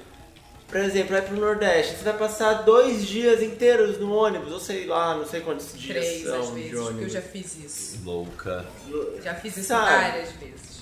[0.66, 4.87] Por exemplo, vai pro Nordeste, você vai passar dois dias inteiros no ônibus, ou sei
[4.87, 7.12] lá, não sei quantos dias Três, são às vezes, de porque eu ônibus.
[7.12, 7.99] já fiz isso.
[8.05, 8.66] Louca.
[9.22, 9.90] Já fiz isso Sabe?
[9.90, 10.77] várias vezes.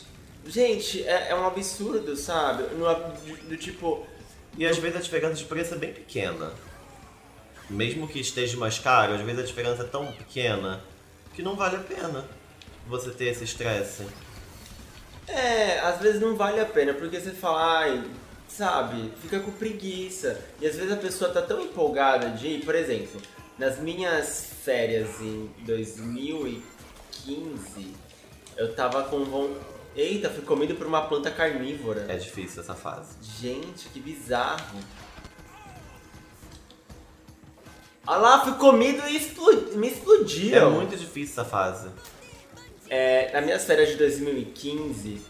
[0.47, 2.63] Gente, é, é um absurdo, sabe?
[2.75, 4.07] No, do, do tipo,
[4.57, 6.53] E às vezes a diferença de preço é bem pequena.
[7.69, 10.81] Mesmo que esteja mais caro, às vezes a diferença é tão pequena
[11.35, 12.25] que não vale a pena
[12.87, 14.07] você ter esse estresse.
[15.27, 18.05] É, às vezes não vale a pena, porque você fala, ai,
[18.47, 20.39] sabe, fica com preguiça.
[20.61, 23.21] E às vezes a pessoa tá tão empolgada de ir, por exemplo,
[23.59, 27.95] nas minhas férias em 2015,
[28.57, 29.57] eu tava com von...
[29.97, 32.07] Eita, fui comido por uma planta carnívora.
[32.09, 33.15] É difícil essa fase.
[33.23, 34.79] Gente, que bizarro.
[38.07, 40.71] Olha lá, fui comido e explo- me É explodiram.
[40.73, 41.89] muito difícil essa fase.
[42.91, 45.23] É, nas minhas férias de 2015,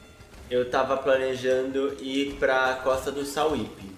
[0.50, 3.92] eu tava planejando ir pra Costa do Sauípe.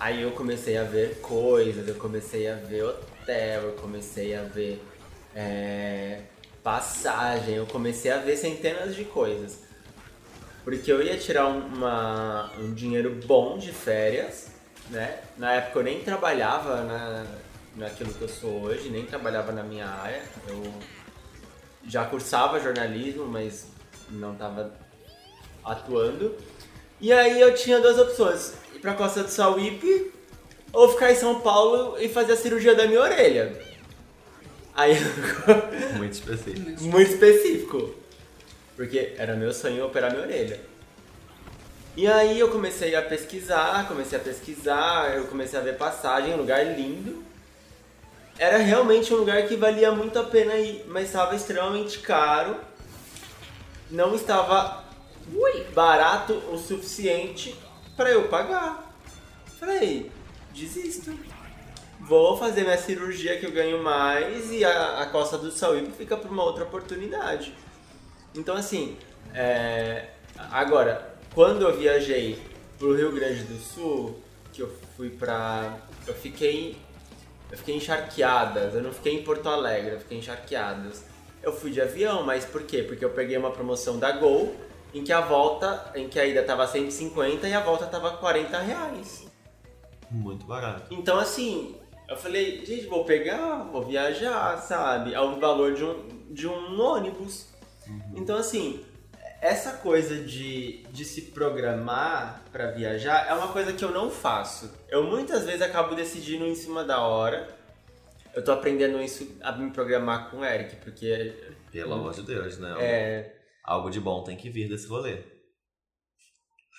[0.00, 4.82] Aí eu comecei a ver coisas, eu comecei a ver hotel, eu comecei a ver
[5.34, 6.20] é,
[6.62, 9.60] passagem, eu comecei a ver centenas de coisas.
[10.64, 14.48] Porque eu ia tirar uma, um dinheiro bom de férias,
[14.90, 15.18] né?
[15.36, 17.24] Na época eu nem trabalhava na,
[17.78, 20.22] naquilo que eu sou hoje, nem trabalhava na minha área.
[20.46, 20.62] Eu
[21.86, 23.68] já cursava jornalismo, mas
[24.10, 24.72] não estava
[25.64, 26.34] atuando.
[27.00, 30.12] E aí eu tinha duas opções: ir pra Costa do Sauípe
[30.72, 33.56] ou ficar em São Paulo e fazer a cirurgia da minha orelha.
[34.74, 34.94] Aí
[35.96, 36.82] Muito específico.
[36.84, 37.94] muito específico.
[38.76, 40.60] Porque era meu sonho operar minha orelha.
[41.96, 46.36] E aí eu comecei a pesquisar, comecei a pesquisar, eu comecei a ver passagem, um
[46.36, 47.24] lugar lindo.
[48.38, 52.56] Era realmente um lugar que valia muito a pena ir, mas estava extremamente caro.
[53.90, 54.84] Não estava
[55.32, 55.64] Ui!
[55.74, 57.54] barato o suficiente
[57.96, 58.94] para eu pagar.
[59.58, 60.10] Falei,
[60.54, 61.18] desisto.
[62.00, 66.16] Vou fazer minha cirurgia que eu ganho mais e a, a Costa do Sauípe fica
[66.16, 67.52] para uma outra oportunidade.
[68.34, 68.96] Então assim,
[69.34, 70.10] é,
[70.50, 72.40] agora, quando eu viajei
[72.78, 74.22] pro Rio Grande do Sul,
[74.52, 75.76] que eu fui pra.
[76.06, 76.76] Eu fiquei.
[77.50, 81.04] Eu fiquei em Charqueadas, eu não fiquei em Porto Alegre, eu fiquei em Charqueadas.
[81.42, 82.82] Eu fui de avião, mas por quê?
[82.82, 84.54] Porque eu peguei uma promoção da Gol,
[84.92, 88.58] em que a volta, em que a ida tava 150 e a volta tava 40
[88.58, 89.26] reais.
[90.10, 90.92] Muito barato.
[90.92, 91.76] Então assim,
[92.08, 95.14] eu falei, gente, vou pegar, vou viajar, sabe?
[95.14, 97.46] Ao valor de um, de um ônibus.
[98.14, 98.84] Então assim,
[99.40, 104.70] essa coisa de, de se programar pra viajar é uma coisa que eu não faço.
[104.88, 107.48] Eu muitas vezes acabo decidindo em cima da hora.
[108.34, 111.34] Eu tô aprendendo isso a me programar com o Eric, porque
[111.72, 112.74] Pelo amor de Deus, né?
[112.78, 113.34] é.
[113.64, 115.14] Algo de bom tem que vir desse rolê.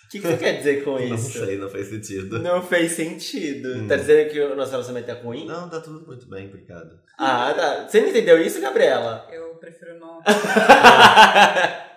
[0.06, 1.38] O que, que você quer dizer com Não isso?
[1.46, 2.40] sei, não fez sentido.
[2.40, 3.76] Não fez sentido.
[3.76, 3.88] Hum.
[3.88, 5.46] Tá dizendo que o nosso relacionamento é ruim?
[5.46, 7.00] Não, tá tudo muito bem, obrigado.
[7.18, 7.88] Ah, tá.
[7.88, 9.28] Você não entendeu isso, Gabriela?
[9.32, 10.20] Eu prefiro não.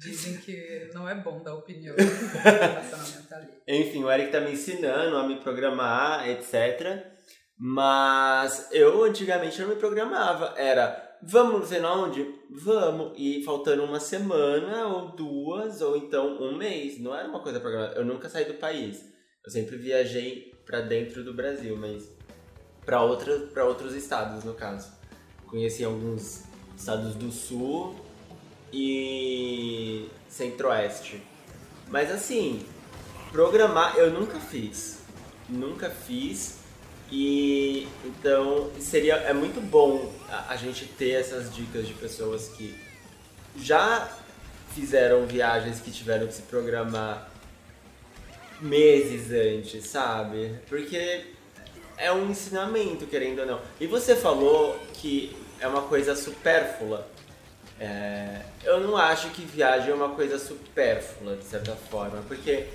[0.00, 1.94] Dizem que não é bom dar opinião.
[3.66, 7.06] Enfim, o Eric tá me ensinando a me programar, etc.
[7.56, 10.54] Mas eu antigamente não me programava.
[10.56, 12.34] Era, vamos não sei onde?
[12.50, 13.12] Vamos.
[13.16, 17.00] E faltando uma semana, ou duas, ou então um mês.
[17.00, 17.94] Não era uma coisa programada.
[17.94, 19.12] Eu nunca saí do país.
[19.44, 22.10] Eu sempre viajei pra dentro do Brasil, mas
[22.84, 24.92] pra outros estados, no caso.
[25.46, 26.42] Conheci alguns
[26.76, 28.03] estados do sul
[28.74, 31.22] e centro-oeste.
[31.88, 32.66] Mas assim,
[33.30, 34.98] programar eu nunca fiz.
[35.48, 36.58] Nunca fiz.
[37.10, 42.74] E então seria é muito bom a, a gente ter essas dicas de pessoas que
[43.56, 44.10] já
[44.74, 47.30] fizeram viagens que tiveram que se programar
[48.60, 50.56] meses antes, sabe?
[50.68, 51.26] Porque
[51.96, 53.60] é um ensinamento, querendo ou não.
[53.78, 57.06] E você falou que é uma coisa supérflua.
[57.78, 62.68] É, eu não acho que viagem é uma coisa supérflua, de certa forma, porque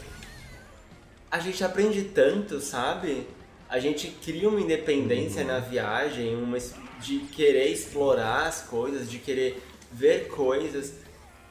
[1.31, 3.27] a gente aprende tanto, sabe?
[3.69, 6.57] A gente cria uma independência na viagem, uma
[6.99, 10.93] de querer explorar as coisas, de querer ver coisas.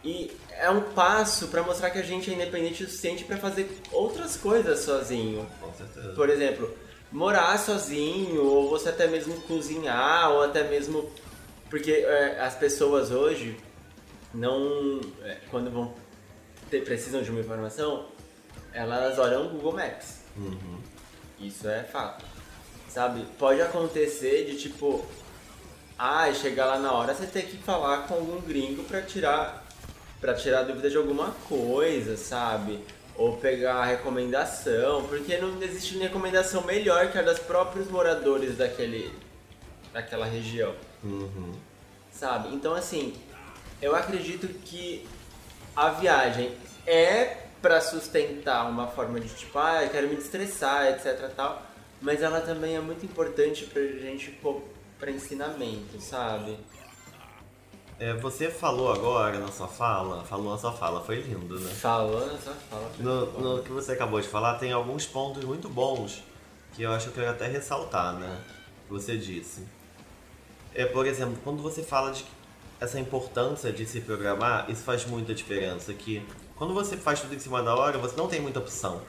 [0.04, 3.70] E é um passo para mostrar que a gente é independente o suficiente para fazer
[3.92, 5.46] outras coisas sozinho.
[5.60, 6.12] Com certeza.
[6.14, 6.72] Por exemplo,
[7.10, 11.10] morar sozinho, ou você até mesmo cozinhar, ou até mesmo.
[11.70, 13.56] Porque é, as pessoas hoje
[14.32, 15.00] não.
[15.22, 15.94] é, quando vão
[16.70, 18.06] ter, precisam de uma informação,
[18.72, 20.22] elas olham o Google Maps.
[20.36, 20.80] Uhum.
[21.40, 22.24] Isso é fato.
[22.88, 23.24] Sabe?
[23.38, 25.04] Pode acontecer de tipo.
[25.98, 29.66] Ah, chegar lá na hora você ter que falar com algum gringo pra tirar.
[30.20, 32.80] para tirar dúvida de alguma coisa, sabe?
[33.16, 39.12] Ou pegar recomendação, porque não existe recomendação melhor que a dos próprios moradores daquele,
[39.92, 41.52] daquela região Uhum.
[42.10, 42.54] sabe?
[42.54, 43.14] Então, assim,
[43.80, 45.06] eu acredito que
[45.76, 46.52] a viagem
[46.86, 51.62] é pra sustentar uma forma de tipo, ah, eu quero me destressar, etc tal,
[52.00, 54.62] mas ela também é muito importante pra gente pôr
[54.98, 56.58] pra ensinamento, sabe?
[58.00, 61.70] É, você falou agora na sua fala, falou na sua fala, foi lindo, né?
[61.70, 62.90] Falando, só fala.
[62.98, 66.22] No, no que você acabou de falar, tem alguns pontos muito bons
[66.74, 68.40] que eu acho que eu quero até ressaltar, né?
[68.86, 69.66] Que você disse.
[70.78, 72.24] É, por exemplo, quando você fala de
[72.80, 75.92] essa importância de se programar, isso faz muita diferença.
[75.92, 79.02] Que quando você faz tudo em cima da hora, você não tem muita opção.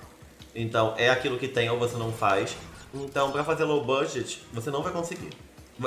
[0.55, 2.57] Então, é aquilo que tem ou você não faz.
[2.91, 5.29] Então, pra fazer low budget, você não vai conseguir.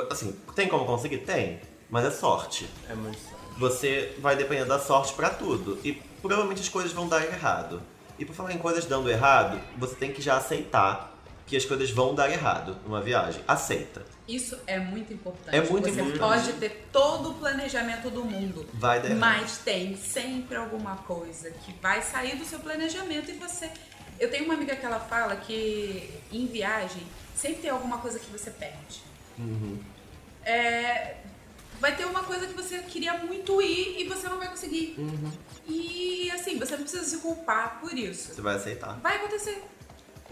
[0.09, 1.17] Assim, tem como conseguir?
[1.17, 1.59] Tem.
[1.89, 3.37] Mas é sorte É muito sério.
[3.57, 5.77] você vai depender da sorte pra tudo.
[5.83, 7.81] E provavelmente as coisas vão dar errado.
[8.17, 11.12] E por falar em coisas dando errado, você tem que já aceitar
[11.45, 13.43] que as coisas vão dar errado numa viagem.
[13.47, 14.03] Aceita.
[14.27, 15.55] Isso é muito importante.
[15.55, 16.19] É muito Você importante.
[16.19, 19.19] pode ter todo o planejamento do mundo, Vai dar errado.
[19.19, 23.69] mas tem sempre alguma coisa que vai sair do seu planejamento e você.
[24.19, 27.03] Eu tenho uma amiga que ela fala que em viagem
[27.35, 29.01] sempre tem alguma coisa que você perde.
[29.37, 29.77] Uhum.
[30.45, 31.15] É,
[31.81, 34.95] vai ter uma coisa que você queria muito ir e você não vai conseguir.
[34.97, 35.31] Uhum.
[35.67, 38.33] E assim, você não precisa se culpar por isso.
[38.33, 38.99] Você vai aceitar.
[39.01, 39.61] Vai acontecer.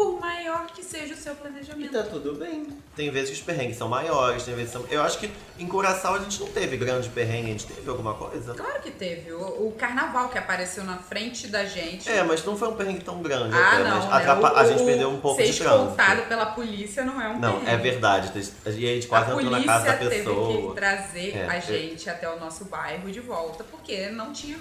[0.02, 1.92] Por maior que seja o seu E planejamento.
[1.94, 2.68] tá tudo bem.
[2.96, 4.88] Tem vezes que os perrengues são maiores, tem vezes que são...
[4.90, 8.16] Eu acho que em Curaçao a gente não teve grande perrengue, a gente teve alguma
[8.16, 8.56] coisa.
[8.56, 9.32] Claro que teve.
[9.32, 12.10] O, o carnaval que apareceu na frente da gente.
[12.10, 14.00] É, mas não foi um perrengue tão grande Ah, até, não.
[14.00, 14.08] né?
[14.12, 15.82] atrapa- O- a gente perdeu um pouco ser de trânsito.
[15.84, 17.70] escoltado pela polícia não é um Não, perrengue.
[17.72, 18.32] é verdade.
[18.66, 20.74] E a gente quase a entrou na casa da teve que pessoa.
[20.76, 21.62] trazer É, a é.
[21.62, 24.58] gente até o nosso bairro de volta, porque não tinha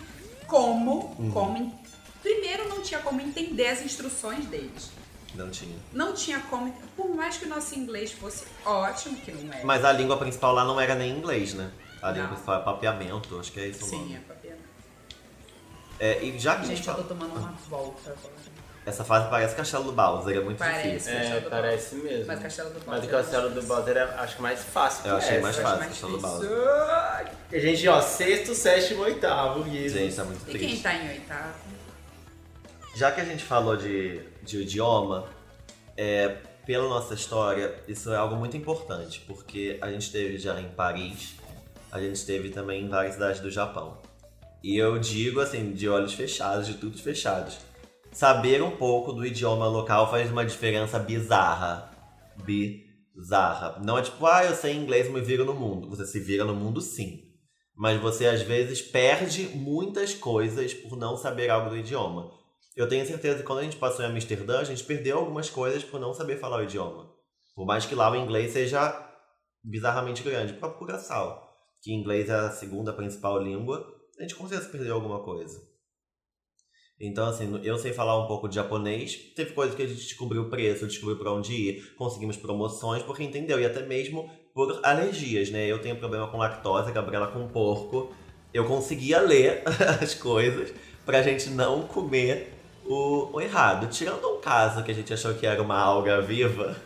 [0.46, 1.31] como, Uhum.
[1.31, 1.81] como
[2.22, 4.90] primeiro não tinha como entender as instruções deles.
[5.34, 5.76] Não tinha.
[5.92, 9.62] Não tinha como, por mais que o nosso inglês fosse ótimo, que não é.
[9.64, 11.70] Mas a língua principal lá não era nem inglês, né?
[12.02, 12.30] A língua Não.
[12.30, 14.14] principal é papeamento, acho que é isso o Sim, nome.
[14.16, 14.56] é papel.
[16.00, 18.40] É, e já que a gente Gente, eu fala- tô tomando uma volta agora.
[18.86, 20.88] Essa fase parece Castelo do Bowser, é muito Parece.
[20.88, 21.12] difícil.
[21.12, 22.26] É, parece mesmo.
[22.26, 23.62] Mas Castelo do Mas Bowser o é mais Castelo do.
[23.62, 25.06] Bowser é, acho que mais fácil.
[25.10, 25.42] Eu achei essa.
[25.42, 26.22] mais Eu fácil mais Castelo do.
[26.22, 26.50] Bowser.
[27.52, 29.98] A gente, ó, sexto, sétimo, oitavo, risos.
[29.98, 30.82] Gente, tá muito E quem triste.
[30.82, 31.54] tá em oitavo?
[32.96, 35.26] Já que a gente falou de, de idioma,
[35.96, 36.28] é,
[36.66, 41.34] pela nossa história, isso é algo muito importante, porque a gente esteve já em Paris,
[41.90, 43.98] a gente esteve também em várias cidades do Japão.
[44.62, 47.58] E eu digo assim, de olhos fechados, de tudo fechados.
[48.12, 51.90] Saber um pouco do idioma local faz uma diferença bizarra.
[52.44, 53.80] Bizarra.
[53.84, 55.88] Não é tipo, ah, eu sei inglês, me viro no mundo.
[55.88, 57.22] Você se vira no mundo sim.
[57.74, 62.30] Mas você às vezes perde muitas coisas por não saber algo do idioma.
[62.76, 65.83] Eu tenho certeza que quando a gente passou em Amsterdã, a gente perdeu algumas coisas
[65.83, 67.12] por não saber falar o idioma.
[67.54, 69.09] Por mais que lá o inglês seja
[69.62, 70.52] bizarramente grande.
[70.52, 71.42] O próprio Curaçao,
[71.83, 73.87] que inglês é a segunda principal língua,
[74.18, 75.61] a gente com certeza perdeu alguma coisa.
[77.00, 79.16] Então, assim, eu sei falar um pouco de japonês.
[79.35, 83.24] Teve coisas que a gente descobriu o preço, descobriu pra onde ir, conseguimos promoções, porque
[83.24, 83.59] entendeu.
[83.59, 85.66] E até mesmo por alergias, né?
[85.66, 88.14] Eu tenho problema com lactose, a Gabriela com porco.
[88.52, 89.62] Eu conseguia ler
[90.02, 90.74] as coisas
[91.06, 92.59] pra gente não comer
[92.92, 93.87] o, o errado.
[93.88, 96.76] Tirando um caso que a gente achou que era uma alga viva,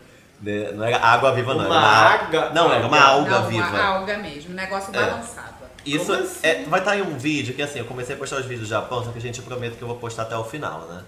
[0.41, 0.71] né?
[0.71, 1.65] Não era água viva, não.
[1.65, 3.35] Uma água- Não, era uma alga.
[3.35, 3.67] alga não, viva.
[3.69, 5.05] uma alga mesmo, o negócio É.
[5.05, 5.55] balançava.
[5.85, 6.39] Isso Como assim?
[6.43, 8.69] é, vai estar em um vídeo que assim, eu comecei a postar os vídeos do
[8.69, 11.03] Japão, só que a gente eu prometo que eu vou postar até o final, né?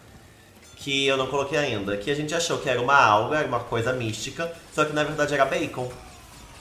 [0.76, 1.98] Que eu não coloquei ainda.
[1.98, 5.04] Que a gente achou que era uma alga, era uma coisa mística, só que na
[5.04, 5.92] verdade era bacon.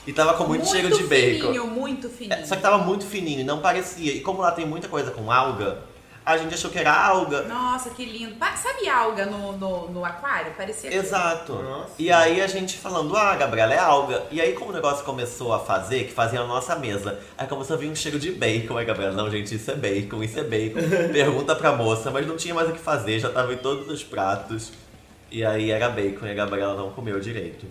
[0.07, 1.47] E tava com muito, cheiro de bacon.
[1.47, 2.33] fininho, muito fininho.
[2.41, 4.11] É, só que tava muito fininho e não parecia.
[4.13, 5.77] E como lá tem muita coisa com alga,
[6.27, 7.43] a gente achou que era alga.
[7.43, 8.35] Nossa, que lindo.
[8.57, 10.53] Sabe alga no, no, no aquário?
[10.55, 10.93] Parecia.
[10.93, 11.53] Exato.
[11.53, 11.93] Nossa.
[11.97, 14.25] E aí a gente falando, ah, Gabriela, é alga.
[14.29, 17.77] E aí como o negócio começou a fazer, que fazia na nossa mesa, aí começou
[17.77, 18.77] a vir um cheiro de bacon.
[18.77, 20.81] Aí Gabriela, não, gente, isso é bacon, isso é bacon.
[21.13, 24.03] Pergunta pra moça, mas não tinha mais o que fazer, já tava em todos os
[24.03, 24.73] pratos.
[25.31, 27.65] E aí era bacon e a Gabriela não comeu direito.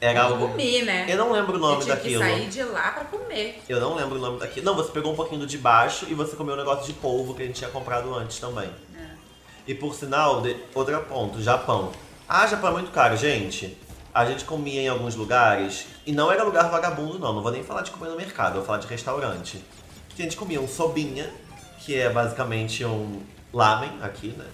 [0.00, 0.48] Era Eu algo.
[0.48, 1.06] comi, né?
[1.08, 2.22] Eu não lembro o Eu nome tive daquilo.
[2.22, 3.62] que sair de lá pra comer.
[3.68, 4.64] Eu não lembro o nome daquilo.
[4.66, 7.34] Não, você pegou um pouquinho do de baixo e você comeu um negócio de polvo
[7.34, 8.70] que a gente tinha comprado antes também.
[8.96, 9.06] É.
[9.66, 11.90] E por sinal, de, outro ponto, Japão.
[12.28, 13.76] Ah, Japão é muito caro, gente.
[14.14, 17.62] A gente comia em alguns lugares, e não era lugar vagabundo não, não vou nem
[17.62, 19.62] falar de comer no mercado, vou falar de restaurante.
[20.08, 21.30] que a gente comia um sobinha,
[21.78, 23.20] que é basicamente um
[23.52, 24.46] lamen aqui, né?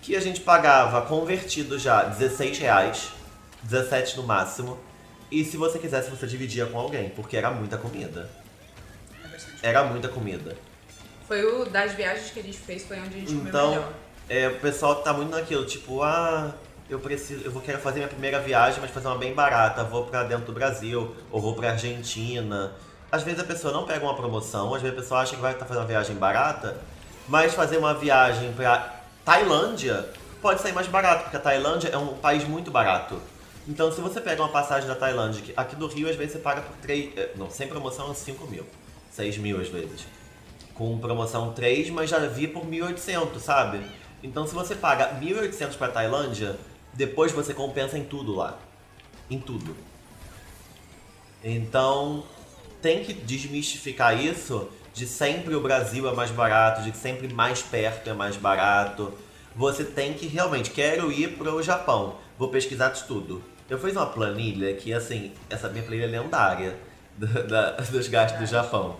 [0.00, 3.10] Que a gente pagava convertido já 16 reais,
[3.62, 4.78] 17 no máximo.
[5.30, 8.28] E se você quisesse, você dividia com alguém, porque era muita comida.
[9.62, 9.68] É.
[9.68, 10.56] Era muita comida.
[11.28, 13.92] Foi o das viagens que a gente fez, foi onde a gente comeu Então, melhor.
[14.28, 16.52] é, o pessoal tá muito naquilo, tipo, ah,
[16.88, 20.06] eu preciso, eu vou querer fazer minha primeira viagem, mas fazer uma bem barata, vou
[20.06, 22.72] pra dentro do Brasil, ou vou pra Argentina.
[23.12, 25.52] Às vezes a pessoa não pega uma promoção, às vezes a pessoa acha que vai
[25.52, 26.76] estar fazendo uma viagem barata,
[27.28, 30.08] mas fazer uma viagem pra Tailândia
[30.42, 33.20] pode sair mais barato, porque a Tailândia é um país muito barato.
[33.70, 36.38] Então, se você pega uma passagem da Tailândia, que aqui do Rio, às vezes você
[36.40, 37.36] paga por 3.
[37.36, 38.66] Não, sem promoção é 5 mil.
[39.12, 40.08] 6 mil às vezes.
[40.74, 43.80] Com promoção 3, mas já vi por 1.800, sabe?
[44.24, 46.58] Então, se você paga 1.800 pra Tailândia,
[46.94, 48.58] depois você compensa em tudo lá.
[49.30, 49.76] Em tudo.
[51.44, 52.24] Então,
[52.82, 57.62] tem que desmistificar isso de sempre o Brasil é mais barato, de que sempre mais
[57.62, 59.14] perto é mais barato.
[59.54, 63.40] Você tem que realmente, quero ir pro Japão, vou pesquisar tudo.
[63.70, 66.76] Eu fiz uma planilha que, assim, essa minha planilha é lendária
[67.16, 68.96] da- da- dos gastos do Japão.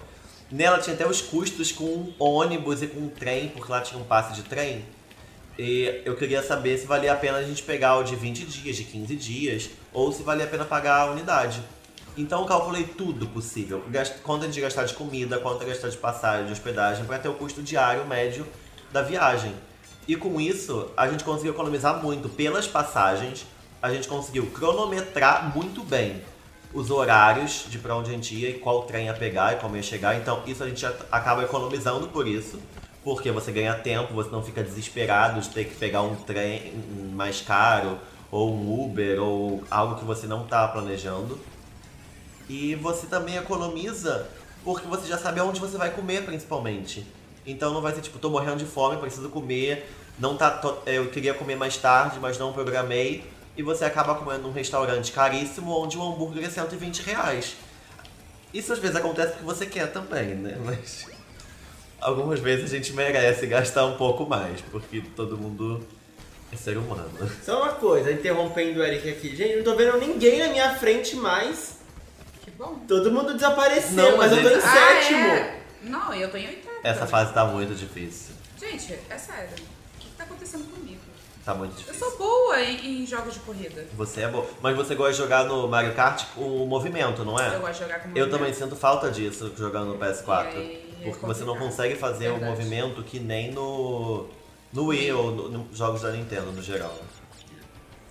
[0.50, 4.32] Nela tinha até os custos com ônibus e com trem, porque lá tinha um passe
[4.34, 4.84] de trem.
[5.58, 8.76] E eu queria saber se valia a pena a gente pegar o de 20 dias,
[8.76, 11.60] de 15 dias, ou se valia a pena pagar a unidade.
[12.16, 13.82] Então eu calculei tudo possível.
[14.22, 17.28] Quanto a gente gastar de comida, quanto ia gastar de passagem, de hospedagem, para ter
[17.28, 18.46] o custo diário médio
[18.92, 19.52] da viagem.
[20.08, 23.46] E com isso, a gente conseguiu economizar muito pelas passagens,
[23.82, 26.22] a gente conseguiu cronometrar muito bem
[26.72, 29.76] os horários de para onde a gente ia e qual trem ia pegar e como
[29.76, 30.16] ia chegar.
[30.16, 32.60] Então, isso a gente acaba economizando por isso,
[33.02, 36.72] porque você ganha tempo, você não fica desesperado de ter que pegar um trem
[37.12, 37.98] mais caro,
[38.30, 41.38] ou um Uber, ou algo que você não está planejando.
[42.48, 44.28] E você também economiza
[44.64, 47.06] porque você já sabe aonde você vai comer, principalmente.
[47.46, 51.32] Então não vai ser tipo, tô morrendo de fome, preciso comer, não tá, eu queria
[51.32, 53.24] comer mais tarde, mas não programei.
[53.60, 57.56] E você acaba comendo num restaurante caríssimo onde um hambúrguer é 120 reais.
[58.54, 60.56] Isso às vezes acontece porque você quer também, né?
[60.64, 61.06] Mas
[62.00, 65.86] algumas vezes a gente merece gastar um pouco mais, porque todo mundo
[66.50, 67.10] é ser humano.
[67.44, 69.36] Só uma coisa, interrompendo o Eric aqui.
[69.36, 71.80] Gente, não tô vendo ninguém na minha frente mais.
[72.42, 72.76] Que bom.
[72.88, 75.18] Todo mundo desapareceu, Não, mas, mas eu tô em ele- sétimo.
[75.18, 75.60] é?
[75.82, 76.76] Não, eu tô em oitavo.
[76.82, 78.34] Essa fase tá muito difícil.
[78.58, 79.50] Gente, é sério.
[79.52, 80.98] O que, que tá acontecendo comigo?
[81.50, 81.98] Tá muito Eu difícil.
[82.10, 83.84] sou boa em, em jogos de corrida.
[83.94, 84.46] Você é bom.
[84.62, 87.56] Mas você gosta de jogar no Mario Kart com o movimento, não é?
[87.56, 88.30] Eu gosto de jogar com Eu movimento.
[88.30, 90.52] também sinto falta disso jogando no PS4.
[90.54, 94.28] E aí é porque você não consegue fazer o movimento que nem no,
[94.72, 96.94] no Wii ou no- nos jogos da Nintendo no geral.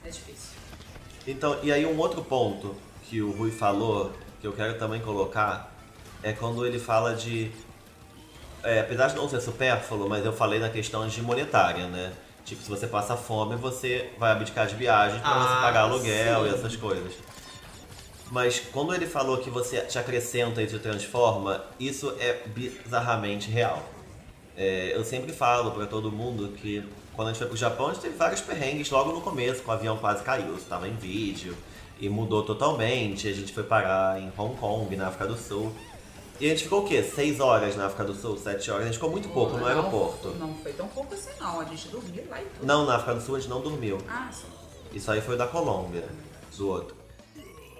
[0.03, 0.49] É difícil.
[1.25, 2.75] Então, e aí um outro ponto
[3.05, 4.11] que o Rui falou,
[4.41, 5.73] que eu quero também colocar,
[6.21, 7.51] é quando ele fala de.
[8.63, 12.11] é, apesar de não ser supérfluo, mas eu falei na questão de monetária, né?
[12.45, 16.45] Tipo, se você passa fome, você vai abdicar de viagem pra você Ah, pagar aluguel
[16.47, 16.55] e sim.
[16.55, 17.13] essas coisas.
[18.31, 23.83] Mas quando ele falou que você te acrescenta e te transforma, isso é bizarramente real.
[24.55, 26.83] É, eu sempre falo pra todo mundo que
[27.15, 29.67] quando a gente foi pro Japão, a gente teve vários perrengues logo no começo, que
[29.69, 31.55] o avião quase caiu, isso tava em vídeo,
[31.99, 33.27] e mudou totalmente.
[33.27, 35.73] A gente foi parar em Hong Kong, na África do Sul.
[36.39, 37.03] E a gente ficou o quê?
[37.03, 38.37] Seis horas na África do Sul?
[38.37, 38.83] Sete horas?
[38.83, 40.29] A gente ficou muito pouco no Não- aeroporto.
[40.39, 41.59] Não foi tão pouco assim, não.
[41.59, 42.65] A gente dormiu lá e tudo.
[42.65, 43.97] Não, na África do Sul a gente não dormiu.
[44.07, 44.45] Ah, sim.
[44.93, 46.07] Isso aí foi da Colômbia,
[46.57, 46.95] do outro.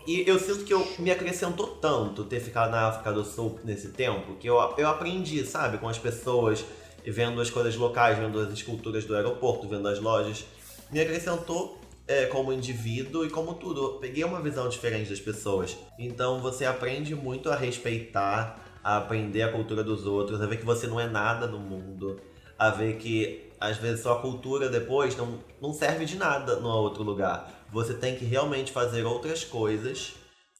[0.06, 3.90] E eu sinto que eu me acrescentou tanto ter ficado na África do Sul nesse
[3.90, 6.66] tempo, que eu, eu aprendi, sabe, com as pessoas,
[7.06, 10.46] vendo as coisas locais, vendo as esculturas do aeroporto, vendo as lojas.
[10.92, 11.79] Me acrescentou
[12.10, 13.84] é, como indivíduo e como tudo.
[13.84, 15.78] Eu peguei uma visão diferente das pessoas.
[16.00, 20.66] Então você aprende muito a respeitar, a aprender a cultura dos outros, a ver que
[20.66, 22.20] você não é nada no mundo,
[22.58, 27.04] a ver que às vezes sua cultura depois não, não serve de nada no outro
[27.04, 27.68] lugar.
[27.72, 30.16] Você tem que realmente fazer outras coisas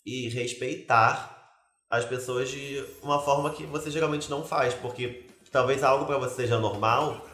[0.06, 1.36] e respeitar
[1.90, 6.44] as pessoas de uma forma que você geralmente não faz, porque talvez algo pra você
[6.44, 7.26] seja normal,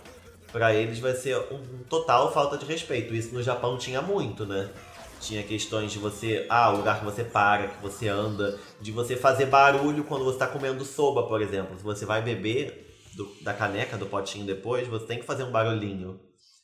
[0.55, 3.13] pra eles vai ser um total falta de respeito.
[3.13, 4.71] Isso no Japão tinha muito, né?
[5.19, 9.17] Tinha questões de você, ah, o lugar que você para, que você anda, de você
[9.17, 11.77] fazer barulho quando você tá comendo soba, por exemplo.
[11.77, 15.51] Se você vai beber do- da caneca, do potinho depois, você tem que fazer um
[15.51, 16.21] barulhinho.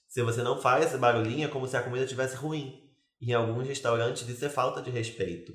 [0.08, 2.80] Se você não faz esse barulhinho, é como se a comida estivesse ruim.
[3.22, 5.52] Em alguns restaurantes isso é falta de respeito.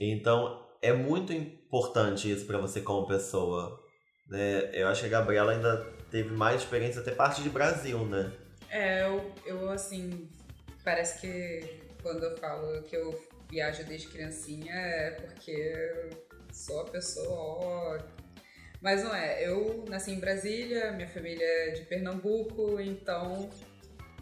[0.00, 3.78] Então é muito importante isso pra você como pessoa.
[4.26, 4.70] Né?
[4.72, 8.32] Eu acho que a Gabriela ainda teve mais experiência até parte de Brasil, né?
[8.68, 10.28] É, eu, eu assim,
[10.84, 13.18] parece que quando eu falo que eu
[13.50, 16.10] viajo desde criancinha é porque
[16.52, 17.98] sou a pessoa, ó.
[18.80, 19.46] Mas não é.
[19.46, 23.50] Eu nasci em Brasília, minha família é de Pernambuco, então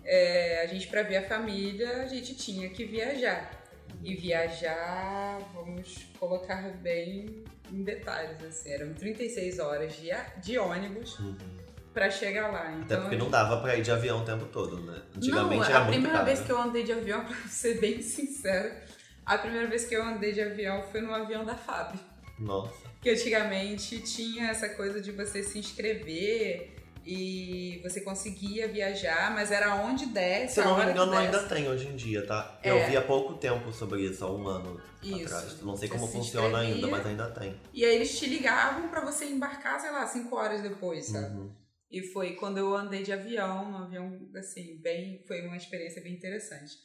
[0.05, 3.57] é, a gente, para ver a família, a gente tinha que viajar.
[4.03, 10.11] E viajar, vamos colocar bem em detalhes, assim, eram 36 horas de,
[10.41, 11.19] de ônibus.
[11.19, 11.58] Uhum.
[11.99, 12.71] Pra chegar lá.
[12.71, 15.03] Então, Até porque não dava pra ir de avião o tempo todo, né?
[15.17, 16.27] Antigamente não, era a muito primeira caro.
[16.27, 18.85] vez que eu andei de avião, pra ser bem sincera,
[19.27, 21.99] a primeira vez que eu andei de avião foi no avião da FAB.
[22.39, 22.87] Nossa.
[23.03, 29.75] Que antigamente tinha essa coisa de você se inscrever e você conseguia viajar, mas era
[29.75, 30.55] onde desce.
[30.55, 32.59] Se eu não me engano, ainda tem hoje em dia, tá?
[32.63, 32.71] É.
[32.71, 35.25] Eu vi há pouco tempo sobre isso, há um ano Isso.
[35.25, 35.63] atrás.
[35.63, 37.59] Não sei como se funciona ainda, mas ainda tem.
[37.73, 41.35] E aí eles te ligavam pra você embarcar, sei lá, cinco horas depois, sabe?
[41.35, 41.51] Uhum.
[41.91, 45.25] E foi quando eu andei de avião, um avião, assim, bem.
[45.27, 46.77] Foi uma experiência bem interessante.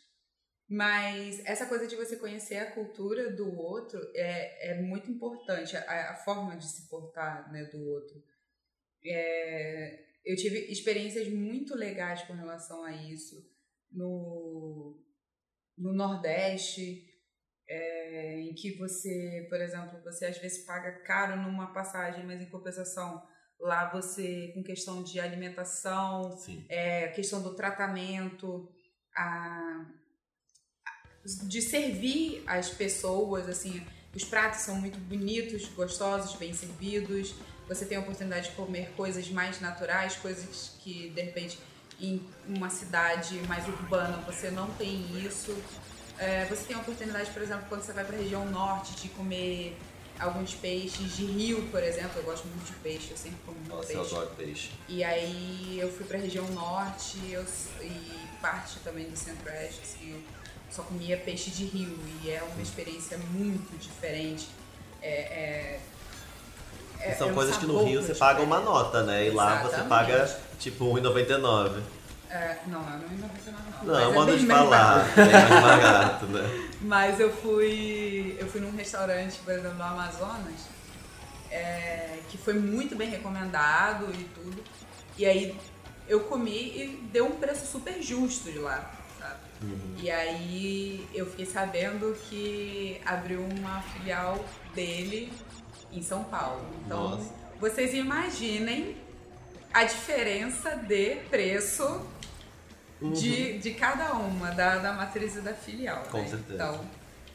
[0.70, 6.12] Mas essa coisa de você conhecer a cultura do outro é, é muito importante, a,
[6.12, 8.24] a forma de se portar né, do outro.
[9.06, 13.36] É, eu tive experiências muito legais com relação a isso
[13.92, 15.04] no,
[15.78, 17.06] no Nordeste,
[17.68, 22.50] é, em que você, por exemplo, você às vezes paga caro numa passagem, mas em
[22.50, 23.22] compensação
[23.64, 26.38] lá você, com questão de alimentação,
[26.68, 28.70] é, questão do tratamento,
[29.16, 29.86] a,
[31.44, 37.34] de servir as pessoas, assim, os pratos são muito bonitos, gostosos, bem servidos.
[37.68, 41.58] Você tem a oportunidade de comer coisas mais naturais, coisas que de repente
[42.00, 45.56] em uma cidade mais urbana você não tem isso.
[46.20, 49.10] É, você tem a oportunidade, por exemplo, quando você vai para a região norte, de
[49.10, 49.76] comer
[50.24, 52.12] alguns peixes de rio, por exemplo.
[52.18, 54.16] Eu gosto muito de peixe, eu sempre como muito Nossa, eu peixe.
[54.16, 54.72] adoro peixe.
[54.88, 57.46] E aí eu fui pra região norte eu,
[57.82, 60.22] e parte também do centro-oeste, assim, eu
[60.70, 64.48] só comia peixe de rio e é uma experiência muito diferente.
[65.02, 65.80] É, é,
[67.00, 69.28] é- são é coisas que no Rio você paga uma nota, né?
[69.28, 71.82] E lá você paga tipo 1,99.
[72.34, 73.84] É, não, eu não ia não.
[73.84, 75.06] Não, mas é é modo bem de falar.
[75.18, 76.70] É barato, né?
[76.82, 80.68] Mas eu fui, eu fui num restaurante, por exemplo, no Amazonas,
[81.52, 84.64] é, que foi muito bem recomendado e tudo.
[85.16, 85.56] E aí
[86.08, 89.40] eu comi e deu um preço super justo de lá, sabe?
[89.62, 89.96] Uhum.
[90.02, 95.32] E aí eu fiquei sabendo que abriu uma filial dele
[95.92, 96.66] em São Paulo.
[96.84, 97.32] Então, Nossa.
[97.60, 98.98] vocês imaginem
[99.72, 102.02] a diferença de preço
[103.12, 106.04] de, de cada uma, da, da matriz e da filial.
[106.10, 106.28] Com né?
[106.28, 106.54] certeza.
[106.54, 106.86] Então,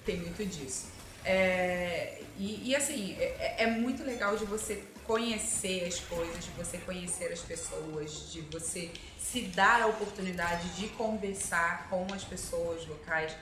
[0.04, 0.86] tem muito disso.
[1.24, 6.78] É, e, e, assim, é, é muito legal de você conhecer as coisas, de você
[6.78, 13.34] conhecer as pessoas, de você se dar a oportunidade de conversar com as pessoas locais.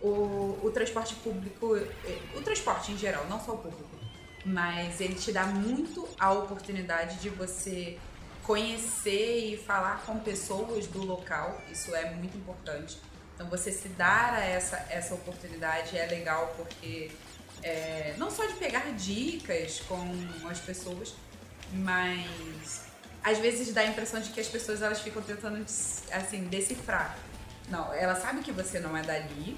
[0.00, 3.88] O, o transporte público, eh, o transporte em geral, não só o público,
[4.44, 7.98] mas ele te dá muito a oportunidade de você
[8.44, 12.98] conhecer e falar com pessoas do local, isso é muito importante.
[13.34, 17.10] Então você se dar a essa, essa oportunidade é legal porque
[17.62, 20.04] é, não só de pegar dicas com
[20.48, 21.14] as pessoas,
[21.72, 22.82] mas
[23.22, 25.64] às vezes dá a impressão de que as pessoas elas ficam tentando
[26.12, 27.16] assim decifrar.
[27.68, 29.56] Não, ela sabe que você não é dali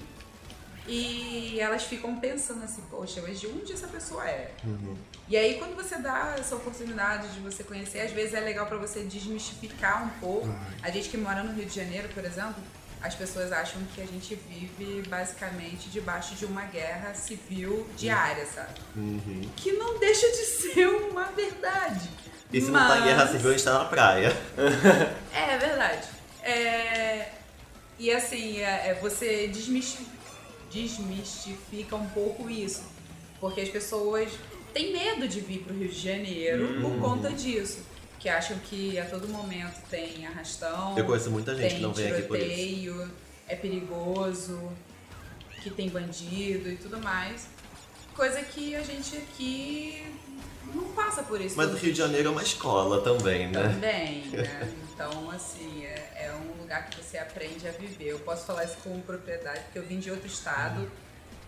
[0.87, 4.51] e elas ficam pensando assim, poxa, mas de onde essa pessoa é?
[4.63, 4.95] Uhum.
[5.27, 8.77] E aí quando você dá essa oportunidade de você conhecer, às vezes é legal pra
[8.77, 10.47] você desmistificar um pouco.
[10.83, 12.55] A gente que mora no Rio de Janeiro, por exemplo,
[13.01, 18.79] as pessoas acham que a gente vive basicamente debaixo de uma guerra civil diária, sabe?
[18.95, 19.41] Uhum.
[19.55, 22.09] Que não deixa de ser uma verdade.
[22.53, 24.31] E se não tá em guerra Mas- civil, a gente tá na praia.
[25.33, 26.07] É verdade.
[26.43, 27.29] É,
[27.97, 30.05] E assim, é, é, você desmisti-
[30.71, 32.83] desmistifica um pouco isso.
[33.39, 34.31] Porque as pessoas
[34.73, 36.81] têm medo de vir pro Rio de Janeiro Uhum.
[36.81, 37.79] por conta disso.
[38.19, 42.11] Que acham que a todo momento tem arrastão, Eu conheço muita gente que não vem
[42.11, 43.11] aqui por isso.
[43.47, 44.71] é perigoso,
[45.61, 47.47] que tem bandido e tudo mais.
[48.15, 50.01] Coisa que a gente aqui
[50.73, 51.55] não passa por isso.
[51.57, 53.61] Mas o Rio de Janeiro é uma escola também, né?
[53.63, 54.73] também, né?
[54.93, 58.07] Então, assim, é, é um lugar que você aprende a viver.
[58.09, 60.89] Eu posso falar isso com propriedade, porque eu vim de outro estado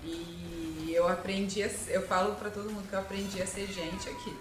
[0.04, 4.08] e eu aprendi, a, eu falo pra todo mundo que eu aprendi a ser gente
[4.10, 4.36] aqui.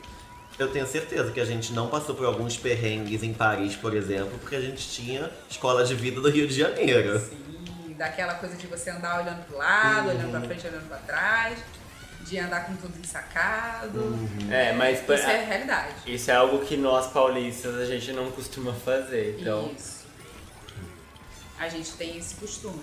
[0.58, 4.38] Eu tenho certeza que a gente não passou por alguns perrengues em Paris, por exemplo,
[4.40, 7.18] porque a gente tinha escola de vida do Rio de Janeiro.
[7.20, 10.30] Sim, daquela coisa de você andar olhando pro lado, olhando Uhum.
[10.30, 11.58] pra frente, olhando pra trás,
[12.26, 13.98] de andar com tudo ensacado.
[14.00, 14.52] Uhum.
[14.52, 15.94] É, mas Isso é realidade.
[16.06, 19.36] isso é algo que nós paulistas a gente não costuma fazer.
[19.40, 20.04] Então, Isso.
[21.58, 22.82] A gente tem esse costume.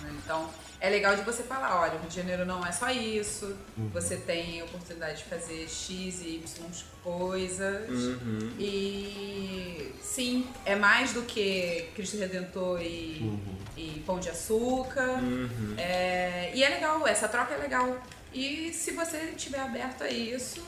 [0.00, 0.10] né?
[0.24, 0.48] Então,
[0.80, 3.56] é legal de você falar, olha, o Rio de Janeiro não é só isso,
[3.92, 6.70] você tem oportunidade de fazer X e Y
[7.02, 7.88] coisas.
[7.88, 8.52] Uhum.
[8.58, 13.32] E sim, é mais do que Cristo Redentor e,
[13.76, 15.08] e Pão de Açúcar.
[15.22, 15.74] Uhum.
[15.78, 17.96] É, e é legal, essa troca é legal.
[18.34, 20.62] E se você estiver aberto a isso,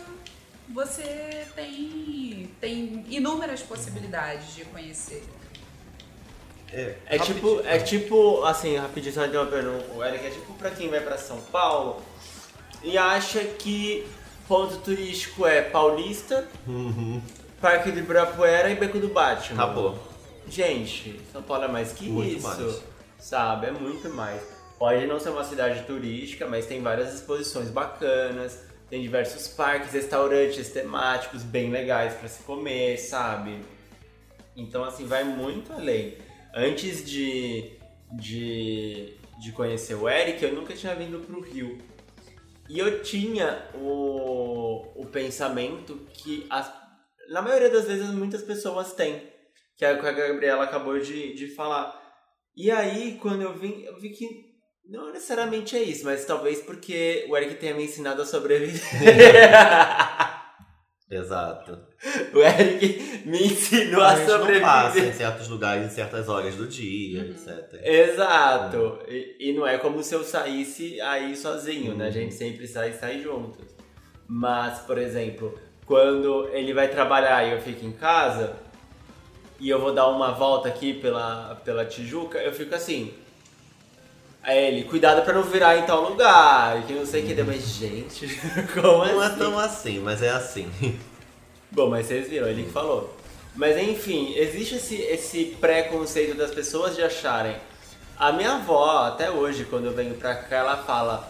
[0.69, 5.25] você tem, tem inúmeras possibilidades de conhecer.
[6.73, 10.89] É, É tipo, é tipo, assim, rapidinho só interrompendo o Eric, é tipo pra quem
[10.89, 12.03] vai pra São Paulo
[12.83, 14.07] e acha que
[14.49, 17.23] ponto turístico é Paulista, Uhum.
[17.61, 19.63] Parque do Ibirapuera e Beco do Batman.
[19.63, 19.99] Acabou.
[20.47, 22.83] Gente, São Paulo é mais que Muito isso, mais.
[23.19, 23.69] sabe?
[23.69, 24.43] É muito mais.
[24.79, 30.69] Pode não ser uma cidade turística, mas tem várias exposições bacanas, tem diversos parques, restaurantes
[30.71, 33.61] temáticos bem legais pra se comer, sabe?
[34.57, 36.17] Então, assim, vai muito além.
[36.55, 37.73] Antes de,
[38.13, 41.79] de, de conhecer o Eric, eu nunca tinha vindo pro Rio.
[42.69, 46.73] E eu tinha o, o pensamento que, as,
[47.29, 49.23] na maioria das vezes, muitas pessoas têm.
[49.77, 52.01] Que é o que a Gabriela acabou de, de falar.
[52.57, 54.54] E aí, quando eu vim, eu vi que
[54.89, 58.81] não necessariamente é isso, mas talvez porque o Eric tenha me ensinado a sobreviver.
[61.11, 61.79] Exato.
[62.33, 65.15] o Eric me ensinou a, A gente não passa em sobreviver.
[65.15, 67.31] certos lugares, em certas horas do dia, Uhum.
[67.31, 67.81] etc.
[67.85, 68.99] Exato.
[69.09, 72.05] E, e não é como se eu saísse aí sozinho, né?
[72.05, 72.13] A Uhum.
[72.13, 73.65] gente sempre sai e sai juntos.
[74.27, 75.57] Mas, por exemplo,
[75.87, 78.57] quando ele vai trabalhar e eu fico em casa
[79.61, 83.13] e eu vou dar uma volta aqui pela, pela Tijuca, eu fico assim.
[84.45, 87.43] Aí ele, cuidado pra não virar em tal lugar, que não sei o que.
[87.43, 88.29] Mas, gente,
[88.75, 89.39] como Não é assim?
[89.39, 90.71] tão assim, mas é assim.
[91.71, 93.17] Bom, mas vocês viram, ele que falou.
[93.57, 97.57] Mas enfim, existe esse, esse preconceito das pessoas de acharem.
[98.19, 101.29] A minha avó, até hoje, quando eu venho pra cá, ela fala: